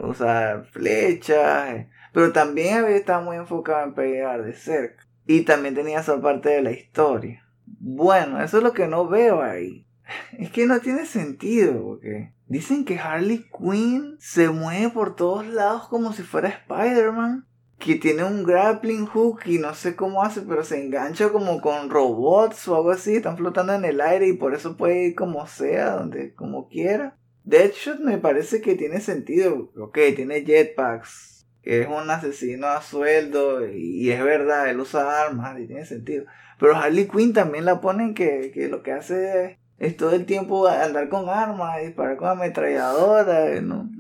[0.03, 1.71] usar flechas.
[1.71, 5.05] eh, Pero también había estado muy enfocado en pegar de cerca.
[5.27, 7.45] Y también tenía esa parte de la historia.
[7.67, 9.87] Bueno, eso es lo que no veo ahí.
[10.39, 15.89] Es que no tiene sentido, porque dicen que Harley Quinn se mueve por todos lados
[15.89, 17.46] como si fuera Spider-Man.
[17.79, 21.91] Que tiene un grappling hook y no sé cómo hace, pero se engancha como con
[21.91, 23.17] robots o algo así.
[23.17, 27.17] Están flotando en el aire y por eso puede ir como sea, donde como quiera.
[27.45, 29.71] Deadshot me parece que tiene sentido.
[29.77, 31.47] Ok, tiene jetpacks.
[31.63, 33.67] Que es un asesino a sueldo.
[33.69, 36.25] Y es verdad, él usa armas y tiene sentido.
[36.59, 40.27] Pero Harley Quinn también la ponen que, que lo que hace es, es todo el
[40.27, 43.61] tiempo andar con armas, disparar con ametralladora.
[43.61, 43.91] ¿no?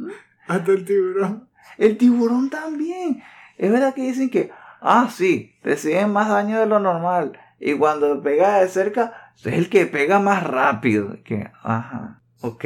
[0.46, 1.48] Hasta el tiburón.
[1.78, 3.22] El tiburón también.
[3.56, 4.50] Es verdad que dicen que,
[4.80, 7.38] ah, sí, reciben más daño de lo normal.
[7.58, 11.16] Y cuando pega de cerca, es el que pega más rápido.
[11.24, 12.64] Que, ajá, ok.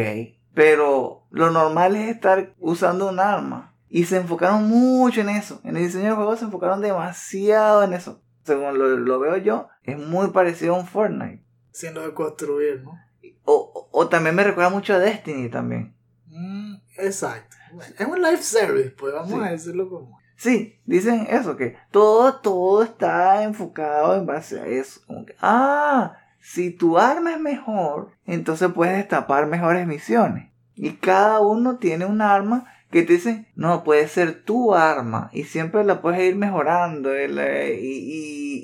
[0.54, 3.74] Pero lo normal es estar usando un arma.
[3.88, 5.60] Y se enfocaron mucho en eso.
[5.64, 8.20] En el diseño del juego se enfocaron demasiado en eso.
[8.44, 11.44] Según lo, lo veo yo, es muy parecido a un Fortnite.
[11.72, 12.98] Siendo de construir, ¿no?
[13.44, 15.94] O, o- o también me recuerda mucho a Destiny también.
[16.26, 17.56] Mm, exacto.
[17.72, 19.40] Bueno, es un live service, pues vamos Sí.
[19.40, 20.19] a decirlo como.
[20.40, 25.02] Sí, dicen eso, que todo, todo está enfocado en base a eso.
[25.26, 30.50] Que, ah, si tu arma es mejor, entonces puedes destapar mejores misiones.
[30.74, 35.28] Y cada uno tiene un arma que te dicen, no, puede ser tu arma.
[35.34, 37.14] Y siempre la puedes ir mejorando.
[37.14, 37.98] y, le- y-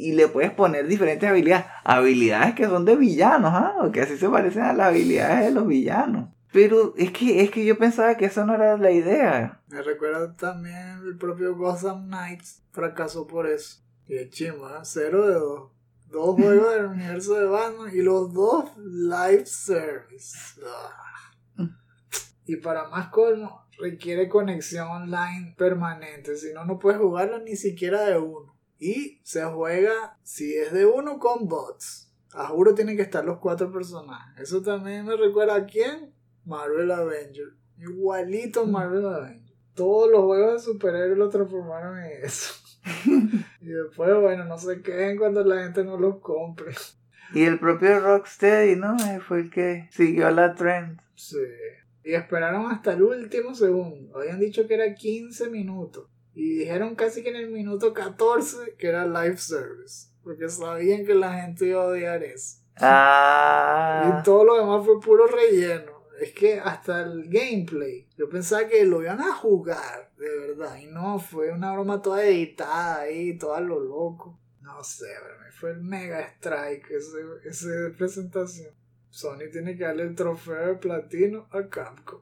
[0.01, 1.67] y- y le puedes poner diferentes habilidades.
[1.85, 3.75] Habilidades que son de villanos, ¿ah?
[3.83, 6.31] O que así se parecen a las habilidades de los villanos.
[6.53, 9.61] Pero es que, es que yo pensaba que eso no era la idea.
[9.69, 13.83] Me recuerda también el propio Gotham Knights fracasó por eso.
[14.07, 15.71] Y de chima, cero de dos.
[16.09, 20.61] Dos juegos del universo de Batman y los dos live service.
[22.49, 26.37] Y para más colmo, requiere conexión online permanente.
[26.37, 28.57] Si no, no puedes jugarlo ni siquiera de uno.
[28.79, 32.13] Y se juega, si es de uno, con bots.
[32.33, 34.41] A juro tienen que estar los cuatro personajes.
[34.41, 36.15] Eso también me recuerda a quién?
[36.47, 37.49] Marvel Avenger.
[37.79, 39.55] Igualito Marvel Avenger.
[39.75, 42.55] Todos los juegos de superhéroes lo transformaron en eso.
[43.61, 46.73] y después, bueno, no se queden cuando la gente no los compre.
[47.35, 48.97] Y el propio Rocksteady, ¿no?
[48.97, 51.01] Eh, Fue el que siguió la trend.
[51.15, 51.39] Sí.
[52.05, 54.17] Y esperaron hasta el último segundo.
[54.17, 56.07] Habían dicho que era 15 minutos.
[56.35, 60.09] Y dijeron casi que en el minuto 14 que era live service.
[60.23, 62.59] Porque sabían que la gente iba a odiar eso.
[62.77, 64.21] Ah.
[64.21, 65.96] Y todo lo demás fue puro relleno.
[66.21, 70.77] Es que hasta el gameplay, yo pensaba que lo iban a jugar, de verdad.
[70.79, 74.39] Y no, fue una broma toda editada ahí, toda lo loco.
[74.63, 76.91] No sé, pero me fue el mega strike
[77.45, 78.75] ese presentación.
[79.11, 82.21] Sony tiene que darle el trofeo de platino a Capcom.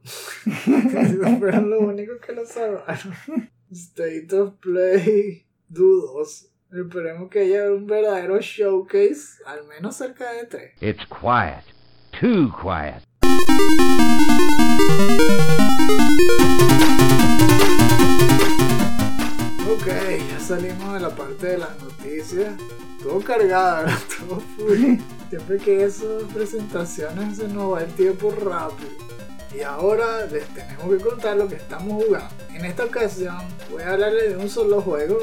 [1.41, 3.15] Fueron los únicos que lo salvaron.
[3.73, 6.47] State of Play dudoso.
[6.73, 10.73] Esperemos que haya un verdadero showcase, al menos cerca de tres.
[10.81, 11.65] It's quiet.
[12.21, 13.03] Too quiet.
[19.71, 19.87] Ok,
[20.31, 22.55] ya salimos de la parte de las noticias.
[23.03, 23.99] Todo cargado, ¿verdad?
[24.19, 24.99] Todo full.
[25.29, 28.91] Siempre que esas presentaciones se nos va el tiempo rápido.
[29.55, 32.35] Y ahora les tenemos que contar lo que estamos jugando.
[32.53, 33.39] En esta ocasión
[33.71, 35.19] voy a hablarles de un solo juego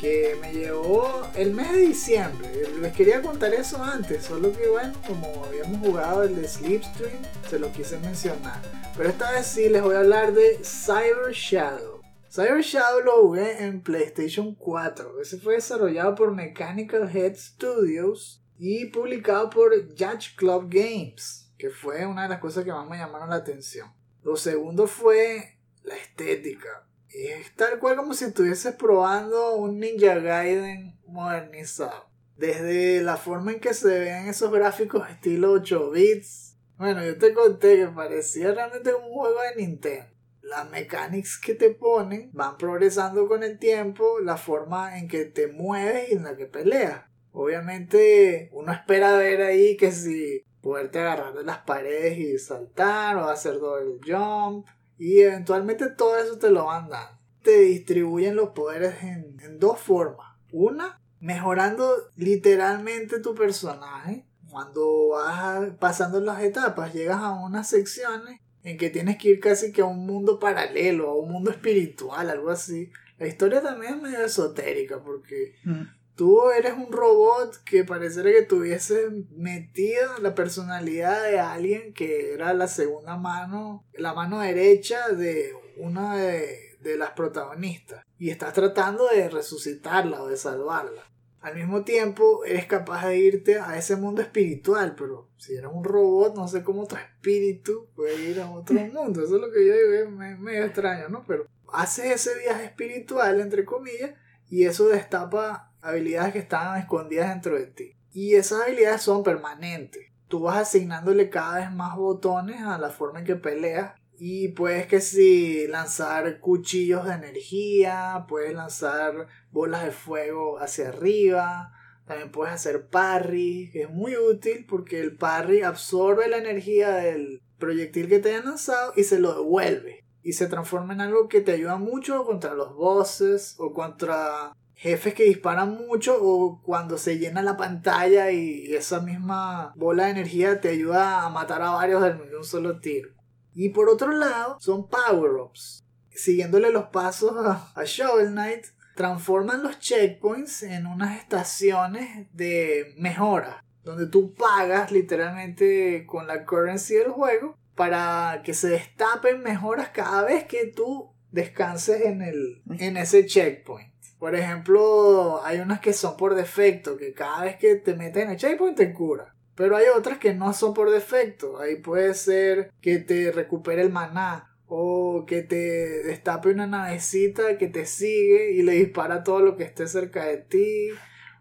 [0.00, 2.48] que me llevó el mes de diciembre.
[2.80, 7.58] Les quería contar eso antes, solo que bueno, como habíamos jugado el de Slipstream, se
[7.58, 8.62] lo quise mencionar.
[8.96, 12.00] Pero esta vez sí les voy a hablar de Cyber Shadow.
[12.30, 15.20] Cyber Shadow lo jugué en PlayStation 4.
[15.20, 22.06] Ese fue desarrollado por Mechanical Head Studios y publicado por Judge Club Games, que fue
[22.06, 23.92] una de las cosas que más me llamaron la atención.
[24.22, 26.87] Lo segundo fue la estética.
[27.18, 32.08] Es tal cual como si estuvieses probando un Ninja Gaiden modernizado.
[32.36, 36.56] Desde la forma en que se ven esos gráficos estilo 8 bits.
[36.76, 40.06] Bueno, yo te conté que parecía realmente un juego de Nintendo.
[40.42, 45.48] Las mechanics que te ponen van progresando con el tiempo, la forma en que te
[45.48, 47.02] mueves y en la que peleas.
[47.32, 53.28] Obviamente uno espera ver ahí que si poderte agarrar de las paredes y saltar o
[53.28, 54.68] hacer doble jump
[54.98, 57.18] y eventualmente todo eso te lo van dando.
[57.42, 60.36] Te distribuyen los poderes en, en dos formas.
[60.52, 64.24] Una, mejorando literalmente tu personaje.
[64.50, 69.72] Cuando vas pasando las etapas, llegas a unas secciones en que tienes que ir casi
[69.72, 72.90] que a un mundo paralelo, a un mundo espiritual, algo así.
[73.18, 75.82] La historia también es medio esotérica porque Mm.
[76.18, 82.52] Tú eres un robot que pareciera que tuviese metida la personalidad de alguien que era
[82.54, 88.04] la segunda mano, la mano derecha de una de, de las protagonistas.
[88.18, 91.04] Y estás tratando de resucitarla o de salvarla.
[91.40, 95.84] Al mismo tiempo, eres capaz de irte a ese mundo espiritual, pero si eres un
[95.84, 99.22] robot, no sé cómo tu espíritu puede ir a otro mundo.
[99.24, 101.24] Eso es lo que yo digo, es me- medio extraño, ¿no?
[101.28, 104.10] Pero haces ese viaje espiritual, entre comillas,
[104.50, 107.96] y eso destapa habilidades que estaban escondidas dentro de ti.
[108.12, 110.06] Y esas habilidades son permanentes.
[110.28, 113.94] Tú vas asignándole cada vez más botones a la forma en que peleas.
[114.18, 121.72] Y puedes que si lanzar cuchillos de energía, puedes lanzar bolas de fuego hacia arriba,
[122.08, 127.42] también puedes hacer parry, que es muy útil porque el parry absorbe la energía del
[127.58, 130.04] proyectil que te hayan lanzado y se lo devuelve.
[130.22, 135.12] Y se transforma en algo que te ayuda mucho contra los bosses o contra jefes
[135.12, 140.60] que disparan mucho o cuando se llena la pantalla y esa misma bola de energía
[140.60, 143.10] te ayuda a matar a varios de un solo tiro.
[143.54, 145.84] Y por otro lado, son power-ups.
[146.10, 154.06] Siguiéndole los pasos a, Shovel Knight, transforman los checkpoints en unas estaciones de mejora, donde
[154.06, 160.44] tú pagas literalmente con la currency del juego para que se destapen mejoras cada vez
[160.44, 163.97] que tú descanses en, el, en ese checkpoint.
[164.18, 168.30] Por ejemplo, hay unas que son por defecto, que cada vez que te metes en
[168.30, 169.34] el checkpoint te cura.
[169.54, 171.58] Pero hay otras que no son por defecto.
[171.58, 174.56] Ahí puede ser que te recupere el maná.
[174.66, 175.56] O que te
[176.04, 180.36] destape una navecita que te sigue y le dispara todo lo que esté cerca de
[180.36, 180.90] ti.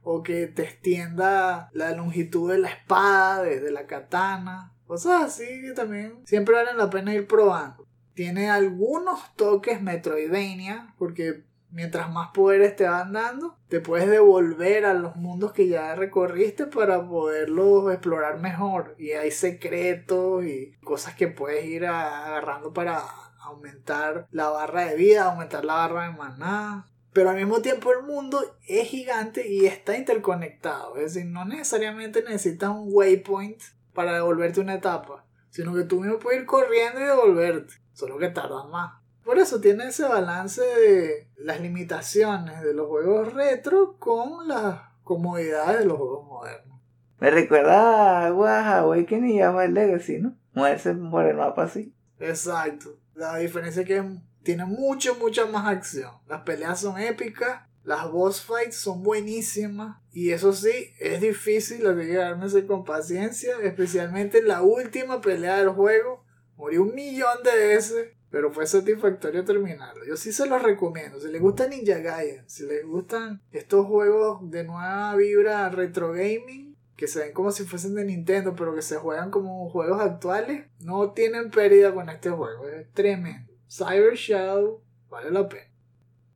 [0.02, 4.74] O que te extienda la longitud de la espada, de, la katana.
[4.88, 7.86] Cosas así que también siempre valen la pena ir probando.
[8.16, 10.96] Tiene algunos toques Metroidvania.
[10.98, 15.96] Porque mientras más poderes te van dando, te puedes devolver a los mundos que ya
[15.96, 18.96] recorriste para poderlos explorar mejor.
[18.98, 23.04] Y hay secretos y cosas que puedes ir agarrando para
[23.40, 26.88] aumentar la barra de vida, aumentar la barra de maná.
[27.14, 30.98] Pero al mismo tiempo el mundo es gigante y está interconectado.
[30.98, 33.60] Es decir, no necesariamente necesitas un waypoint
[33.94, 37.74] para devolverte una etapa, sino que tú mismo puedes ir corriendo y devolverte.
[37.94, 38.97] Solo que tardas más.
[39.28, 45.80] Por eso tiene ese balance de las limitaciones de los juegos retro con las comodidades
[45.80, 46.80] de los juegos modernos.
[47.20, 50.38] Me recuerda a Aguas Awakening y Aguas Legacy, ¿no?
[50.54, 51.94] Moverse por el mapa así.
[52.22, 53.02] Exacto.
[53.16, 54.02] La diferencia es que
[54.44, 56.14] tiene mucho, mucha más acción.
[56.30, 59.98] Las peleas son épicas, las boss fights son buenísimas.
[60.14, 64.62] Y eso sí, es difícil, lo que hay que darme con paciencia, especialmente en la
[64.62, 66.24] última pelea del juego.
[66.56, 70.06] Morí un millón de veces, pero fue satisfactorio terminarlo.
[70.06, 71.20] Yo sí se los recomiendo.
[71.20, 76.78] Si les gusta Ninja Gaiden, si les gustan estos juegos de nueva vibra retro gaming,
[76.96, 80.68] que se ven como si fuesen de Nintendo, pero que se juegan como juegos actuales,
[80.82, 82.68] no tienen pérdida con este juego.
[82.68, 83.52] Es tremendo.
[83.72, 85.72] Cyber Shadow vale la pena.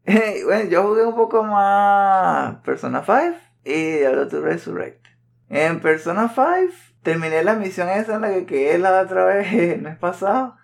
[0.45, 5.06] bueno, yo jugué un poco más Persona 5 y Diablo 2 Resurrect.
[5.49, 6.74] En Persona 5
[7.04, 10.56] terminé la misión esa en la que quedé la otra vez el mes pasado.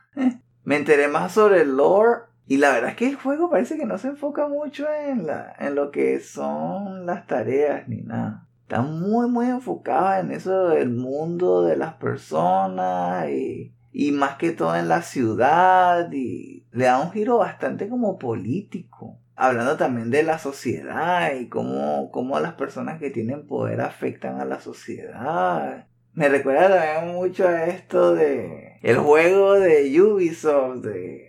[0.67, 3.85] Me enteré más sobre el lore Y la verdad es que el juego parece que
[3.85, 8.45] no se enfoca mucho en, la, en lo que son las tareas ni nada.
[8.63, 14.51] Está muy, muy enfocado en eso del mundo de las personas y, y más que
[14.51, 19.19] todo en la ciudad y le da un giro bastante como político.
[19.37, 24.45] Hablando también de la sociedad y cómo, cómo las personas que tienen poder afectan a
[24.45, 25.87] la sociedad.
[26.11, 31.27] Me recuerda también mucho a esto de el juego de Ubisoft de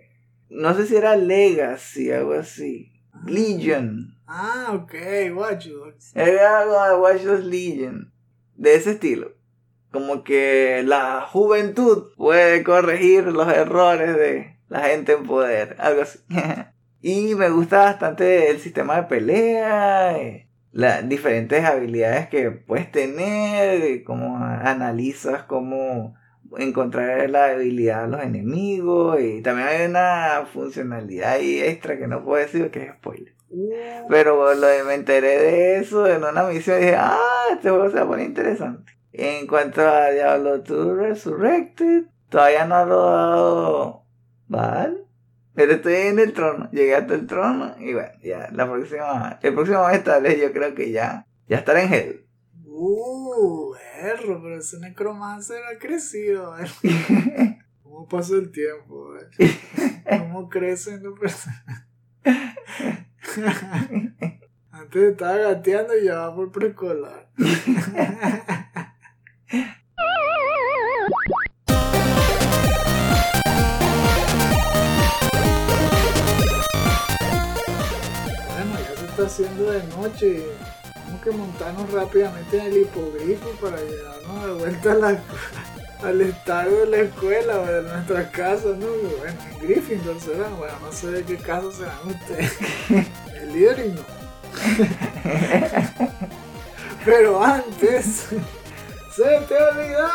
[0.50, 2.92] no sé si era Legacy, algo así.
[3.26, 4.16] Legion.
[4.26, 4.94] Ah, ok,
[5.34, 6.12] Watch Dogs.
[6.14, 8.12] Era Watch Dogs Legion.
[8.56, 9.32] De ese estilo.
[9.90, 15.76] Como que la juventud puede corregir los errores de la gente en poder.
[15.78, 16.18] Algo así.
[17.02, 20.18] y me gusta bastante el sistema de pelea.
[20.18, 24.02] eh, Las diferentes habilidades que puedes tener.
[24.04, 26.14] Cómo analizas cómo
[26.56, 29.20] encontrar la debilidad de los enemigos.
[29.20, 33.34] Y también hay una funcionalidad ahí extra que no puedo decir que es spoiler.
[34.08, 37.18] Pero lo de- me enteré de eso en una misión y dije, ah,
[37.52, 38.92] este juego se va a poner interesante.
[39.12, 44.02] En cuanto a Diablo 2 Resurrected, todavía no lo he dado
[44.48, 45.04] Val.
[45.54, 49.54] Pero estoy en el trono, llegué hasta el trono y bueno, ya la próxima, el
[49.54, 52.26] próximo mes tal vez yo creo que ya, ya estaré en Hell.
[52.78, 56.52] Uh, perro, pero ese necromancer ha crecido.
[56.52, 56.70] ver.
[57.82, 59.10] ¿Cómo pasa el tiempo?
[59.10, 59.28] ver?
[60.18, 61.86] ¿Cómo crecen los personajes?
[64.70, 67.30] Antes estaba gateando y ya va por preescolar.
[78.58, 80.44] Bueno, ya se está haciendo de noche
[81.20, 85.22] que montarnos rápidamente en el hipogrifo para llevarnos de vuelta a la,
[86.02, 88.86] al estadio de la escuela o de nuestra casa, ¿no?
[88.86, 92.56] Bueno, en Gryffindor será, bueno, no sé de qué caso serán ustedes.
[93.34, 94.02] El líder y no.
[97.04, 98.26] Pero antes,
[99.16, 100.08] se te olvidó,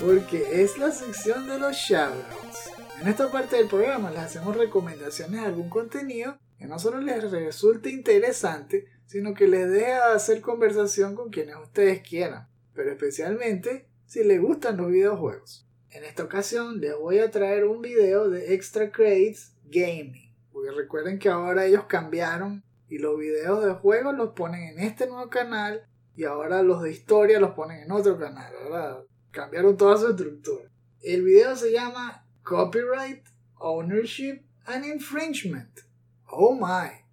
[0.00, 2.70] porque es la sección de los shoutouts.
[3.00, 7.30] En esta parte del programa les hacemos recomendaciones de algún contenido que no solo les
[7.30, 14.22] resulte interesante, sino que les deje hacer conversación con quienes ustedes quieran, pero especialmente si
[14.22, 15.66] les gustan los videojuegos.
[15.90, 21.18] En esta ocasión les voy a traer un video de Extra Credits Gaming, porque recuerden
[21.18, 25.88] que ahora ellos cambiaron y los videos de juegos los ponen en este nuevo canal
[26.14, 29.04] y ahora los de historia los ponen en otro canal, ¿verdad?
[29.30, 30.70] Cambiaron toda su estructura.
[31.00, 35.80] El video se llama Copyright, Ownership and Infringement.
[36.26, 37.07] Oh my.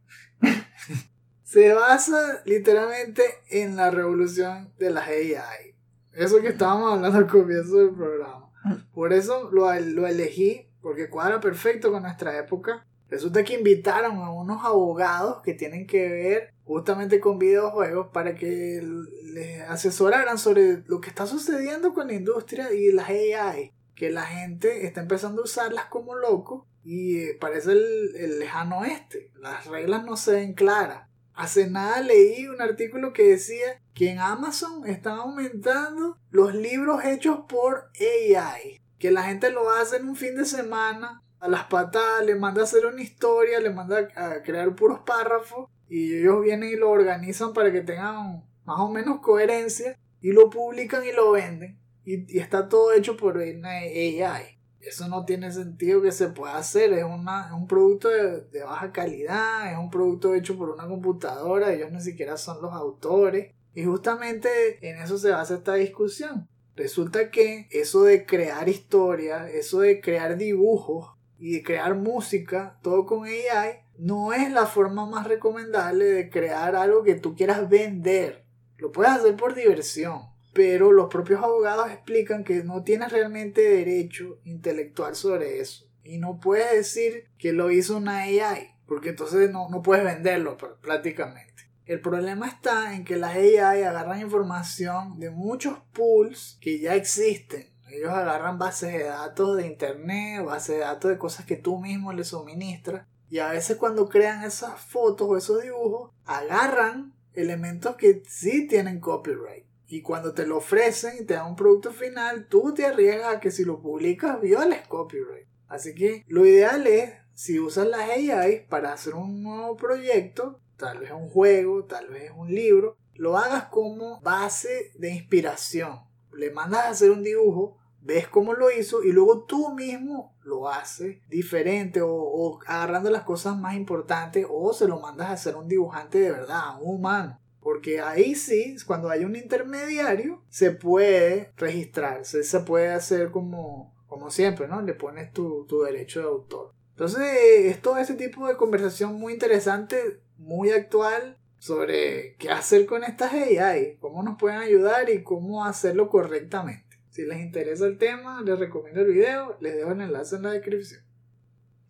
[1.55, 5.73] Se basa literalmente en la revolución de las AI.
[6.11, 8.51] Eso que estábamos hablando al comienzo del programa.
[8.93, 12.85] Por eso lo, lo elegí, porque cuadra perfecto con nuestra época.
[13.07, 18.85] Resulta que invitaron a unos abogados que tienen que ver justamente con videojuegos para que
[19.23, 23.71] les asesoraran sobre lo que está sucediendo con la industria y las AI.
[23.95, 29.31] Que la gente está empezando a usarlas como loco y parece el, el lejano oeste.
[29.39, 31.04] Las reglas no se ven claras.
[31.35, 37.39] Hace nada leí un artículo que decía que en Amazon están aumentando los libros hechos
[37.47, 38.79] por AI.
[38.99, 42.61] Que la gente lo hace en un fin de semana a las patadas, le manda
[42.61, 46.89] a hacer una historia, le manda a crear puros párrafos y ellos vienen y lo
[46.89, 51.77] organizan para que tengan más o menos coherencia y lo publican y lo venden.
[52.05, 54.54] Y, y está todo hecho por AI.
[54.85, 56.93] Eso no tiene sentido que se pueda hacer.
[56.93, 61.73] Es, una, es un producto de, baja calidad, es un producto hecho por una computadora,
[61.73, 63.51] ellos ni siquiera son los autores.
[63.73, 66.47] Y justamente en eso se basa esta discusión.
[66.75, 73.05] Resulta que eso de crear historias, eso de crear dibujos y de crear música, todo
[73.05, 78.45] con AI, no es la forma más recomendable de crear algo que tú quieras vender.
[78.77, 80.21] Lo puedes hacer por diversión,
[80.55, 85.85] pero los propios abogados explican que no tienes realmente derecho intelectual sobre eso.
[86.01, 90.55] Y no puedes decir que lo hizo una AI, porque entonces no, no puedes venderlo
[90.81, 91.69] prácticamente.
[91.85, 97.69] El problema está en que las AI agarran información de muchos pools que ya existen.
[97.89, 102.13] Ellos agarran bases de datos de internet, bases de datos de cosas que tú mismo
[102.13, 103.05] les suministras.
[103.29, 109.01] Y a veces cuando crean esas fotos o esos dibujos, agarran elementos que sí tienen
[109.01, 109.64] copyright.
[109.87, 113.39] Y cuando te lo ofrecen y te dan un producto final, tú te arriesgas a
[113.39, 115.47] que si lo publicas violes copyright.
[115.67, 120.99] Así que lo ideal es, si usas las AI para hacer un nuevo proyecto, tal
[120.99, 125.99] vez un juego, tal vez un libro, lo hagas como base de inspiración.
[126.33, 130.69] Le mandas a hacer un dibujo, ves cómo lo hizo y luego tú mismo lo
[130.69, 135.55] hace diferente o, o agarrando las cosas más importantes o se lo mandas a hacer
[135.55, 137.39] un dibujante de verdad, un humano.
[137.65, 144.29] Porque ahí sí, cuando hay un intermediario, se puede registrarse, se puede hacer como, como
[144.29, 144.83] siempre, ¿no?
[144.83, 146.73] Le pones tu, tu derecho de autor.
[146.91, 153.03] Entonces, es todo ese tipo de conversación muy interesante, muy actual, sobre qué hacer con
[153.03, 156.99] estas AI, cómo nos pueden ayudar y cómo hacerlo correctamente.
[157.09, 160.51] Si les interesa el tema, les recomiendo el video, les dejo el enlace en la
[160.51, 161.01] descripción.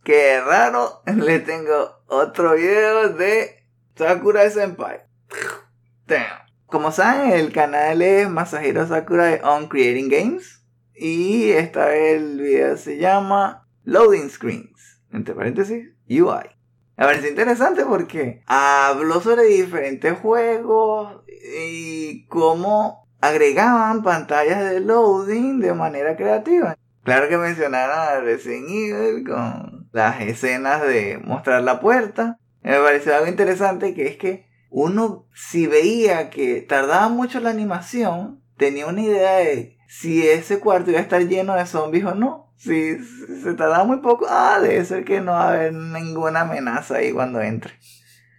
[0.05, 3.61] Qué raro, le tengo otro video de
[3.97, 5.01] Sakurai Senpai.
[6.67, 10.63] Como saben, el canal es Masahiro Sakurai on Creating Games.
[10.93, 15.01] Y esta vez el video se llama Loading Screens.
[15.11, 16.49] Entre paréntesis, UI.
[16.97, 21.23] Me parece interesante porque habló sobre diferentes juegos
[21.61, 26.77] y cómo agregaban pantallas de loading de manera creativa.
[27.03, 32.37] Claro que mencionaron a Resident Evil con las escenas de mostrar la puerta.
[32.61, 38.41] Me pareció algo interesante que es que uno si veía que tardaba mucho la animación,
[38.57, 42.51] tenía una idea de si ese cuarto iba a estar lleno de zombies o no.
[42.57, 46.97] Si se tardaba muy poco, ah, debe ser que no va a haber ninguna amenaza
[46.97, 47.73] ahí cuando entre.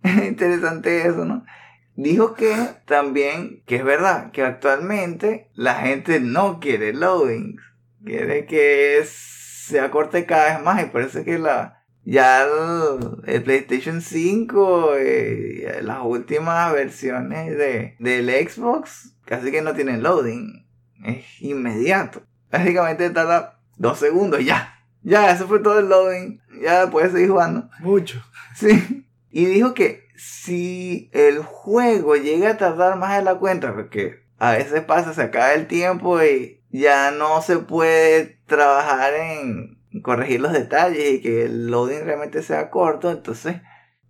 [0.27, 1.47] Interesante eso, ¿no?
[1.95, 2.55] Dijo que
[2.85, 7.57] también, que es verdad, que actualmente la gente no quiere loading.
[8.05, 11.76] Quiere que se acorte cada vez más y parece que la,
[12.07, 19.75] ya el, el PlayStation 5, eh, las últimas versiones de, del Xbox, casi que no
[19.75, 20.65] tienen loading.
[21.05, 22.23] Es inmediato.
[22.51, 24.73] Básicamente tarda dos segundos, ya.
[25.03, 26.41] Ya, eso fue todo el loading.
[26.63, 27.69] Ya puedes seguir jugando.
[27.81, 28.23] Mucho.
[28.55, 29.05] Sí.
[29.31, 34.53] Y dijo que si el juego llega a tardar más de la cuenta, porque a
[34.53, 40.53] veces pasa, se acaba el tiempo y ya no se puede trabajar en corregir los
[40.53, 43.61] detalles y que el loading realmente sea corto, entonces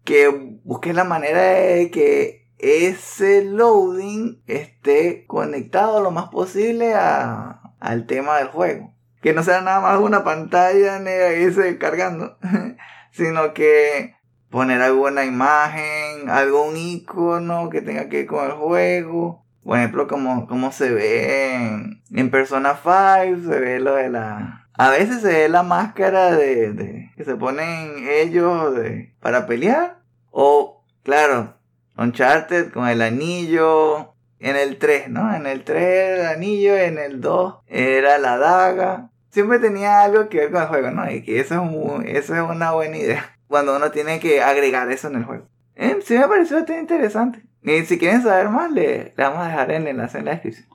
[0.05, 0.29] que
[0.65, 8.39] busques la manera de que ese loading esté conectado lo más posible a, al tema
[8.39, 8.95] del juego.
[9.21, 12.39] Que no sea nada más una pantalla negra y se cargando,
[13.11, 14.15] sino que
[14.49, 19.45] poner alguna imagen, algún icono que tenga que ver con el juego.
[19.65, 24.66] Por ejemplo, como, como se ve en, en Persona 5, se ve lo de la,
[24.79, 28.75] a veces se ve la máscara de, que se ponen ellos
[29.21, 30.01] para pelear.
[30.31, 31.57] O, claro,
[31.97, 34.13] Uncharted con el anillo.
[34.39, 35.35] En el 3, ¿no?
[35.35, 39.11] En el 3 el anillo, en el 2 era la daga.
[39.31, 41.11] Siempre tenía algo que ver con el juego, ¿no?
[41.11, 43.39] Y que eso es, muy, eso es una buena idea.
[43.49, 45.49] Cuando uno tiene que agregar eso en el juego.
[45.75, 47.43] Eh, sí me pareció bastante interesante.
[47.63, 50.69] Y si quieren saber más, le, le vamos a dejar el enlace en la descripción.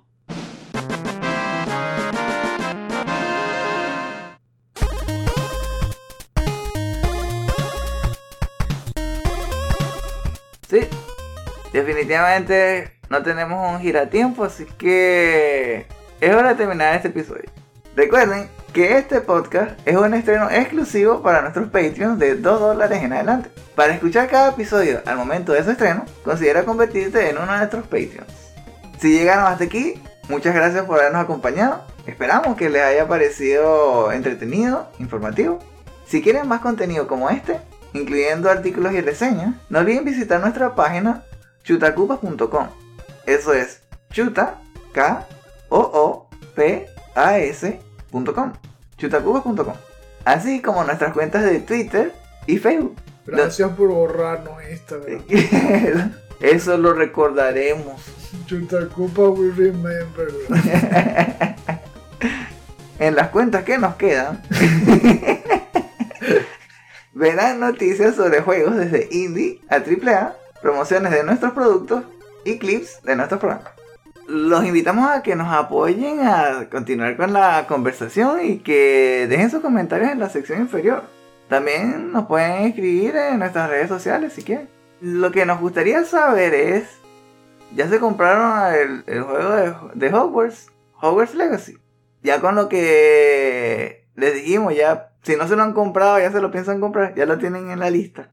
[10.71, 10.87] Sí,
[11.73, 15.85] definitivamente no tenemos un giratiempo, así que
[16.21, 17.49] es hora de terminar este episodio.
[17.93, 23.11] Recuerden que este podcast es un estreno exclusivo para nuestros Patreons de 2 dólares en
[23.11, 23.49] adelante.
[23.75, 27.83] Para escuchar cada episodio al momento de su estreno, considera convertirte en uno de nuestros
[27.83, 28.31] Patreons.
[28.97, 31.83] Si llegaron hasta aquí, muchas gracias por habernos acompañado.
[32.05, 35.59] Esperamos que les haya parecido entretenido, informativo.
[36.07, 37.59] Si quieren más contenido como este,
[37.93, 41.23] incluyendo artículos y reseñas, no olviden visitar nuestra página
[41.63, 42.67] chutacupas.com.
[43.25, 43.81] Eso es
[44.11, 44.59] chuta,
[44.93, 45.27] k
[45.69, 48.53] o o p a s.com.
[48.97, 49.75] chutacupas.com.
[50.25, 52.13] Así como nuestras cuentas de Twitter
[52.47, 52.95] y Facebook.
[53.25, 55.21] Gracias por borrarnos Instagram.
[56.39, 58.01] Eso lo recordaremos.
[58.47, 60.29] Chutacupa we remember.
[63.01, 64.43] en las cuentas que nos quedan
[67.13, 72.03] verán noticias sobre juegos desde indie a AAA, promociones de nuestros productos
[72.43, 73.73] y clips de nuestros programas.
[74.27, 79.61] Los invitamos a que nos apoyen a continuar con la conversación y que dejen sus
[79.61, 81.03] comentarios en la sección inferior.
[81.49, 84.69] También nos pueden escribir en nuestras redes sociales si quieren.
[85.01, 86.85] Lo que nos gustaría saber es,
[87.75, 90.71] ¿ya se compraron el, juego de Hogwarts?
[91.01, 91.77] Hogwarts Legacy.
[92.21, 96.41] Ya con lo que les dijimos, ya si no se lo han comprado, ya se
[96.41, 98.31] lo piensan comprar, ya lo tienen en la lista.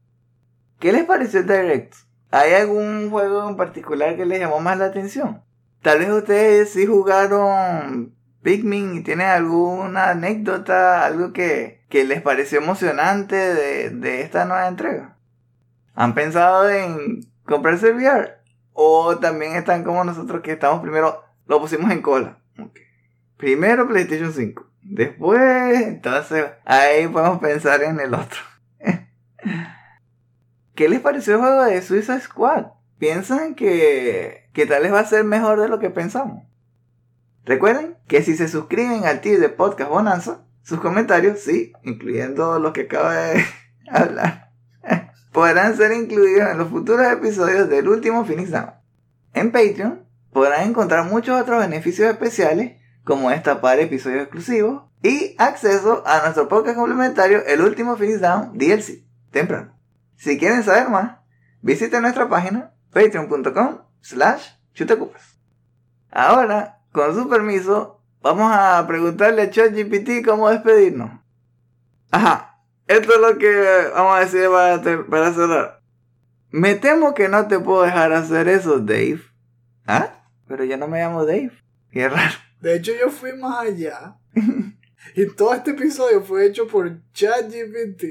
[0.79, 1.93] ¿Qué les pareció el Direct?
[2.31, 5.43] ¿Hay algún juego en particular que les llamó más la atención?
[5.81, 12.59] Tal vez ustedes sí jugaron Pikmin y tienen alguna anécdota, algo que, que les pareció
[12.59, 15.17] emocionante de, de esta nueva entrega.
[15.93, 18.39] ¿Han pensado en comprarse el VR?
[18.73, 22.39] ¿O también están como nosotros que estamos primero, lo pusimos en cola?
[23.37, 28.39] Primero PlayStation 5 Después, entonces, ahí podemos pensar en el otro.
[30.75, 32.67] ¿Qué les pareció el juego de Suicide Squad?
[32.97, 36.43] ¿Piensan que, que tal vez va a ser mejor de lo que pensamos?
[37.45, 42.73] Recuerden que si se suscriben al tío de Podcast Bonanza, sus comentarios, sí, incluyendo los
[42.73, 43.43] que acaba de
[43.89, 44.51] hablar,
[45.31, 48.73] podrán ser incluidos en los futuros episodios del último Phoenix Down.
[49.33, 52.78] En Patreon podrán encontrar muchos otros beneficios especiales,
[53.09, 59.03] como destapar episodios exclusivos y acceso a nuestro podcast complementario, el último Phoenix Down DLC,
[59.31, 59.75] temprano.
[60.15, 61.17] Si quieren saber más,
[61.61, 65.39] visiten nuestra página patreon.com slash chutecupas.
[66.11, 71.09] Ahora, con su permiso, vamos a preguntarle a ChatGPT cómo despedirnos.
[72.11, 75.81] Ajá, esto es lo que vamos a decir para, para cerrar.
[76.51, 79.21] Me temo que no te puedo dejar hacer eso, Dave.
[79.87, 80.25] ¿Ah?
[80.47, 81.53] Pero yo no me llamo Dave.
[81.91, 82.48] Qué raro.
[82.61, 84.17] De hecho, yo fui más allá.
[85.15, 88.03] y todo este episodio fue hecho por ChatGPT.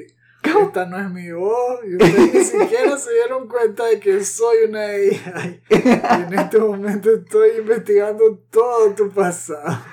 [0.43, 1.81] Esta no es mi voz.
[1.85, 5.63] Y ustedes ni siquiera se dieron cuenta de que soy una AI.
[5.69, 5.75] Y
[6.23, 9.85] en este momento estoy investigando todo tu pasado.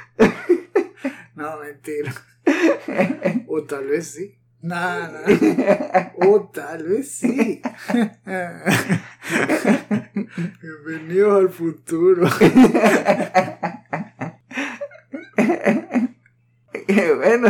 [1.36, 2.14] No, mentira.
[3.48, 4.38] O tal vez sí.
[4.62, 5.24] Nada.
[6.16, 7.62] O tal vez sí.
[10.62, 12.30] Bienvenidos al futuro.
[17.18, 17.50] Bueno,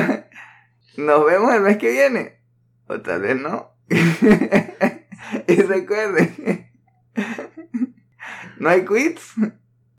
[0.98, 2.40] nos vemos el mes que viene.
[2.88, 3.76] O tal vez no.
[5.48, 6.72] y recuerden,
[8.60, 9.36] no hay quits,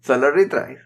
[0.01, 0.86] solo retries.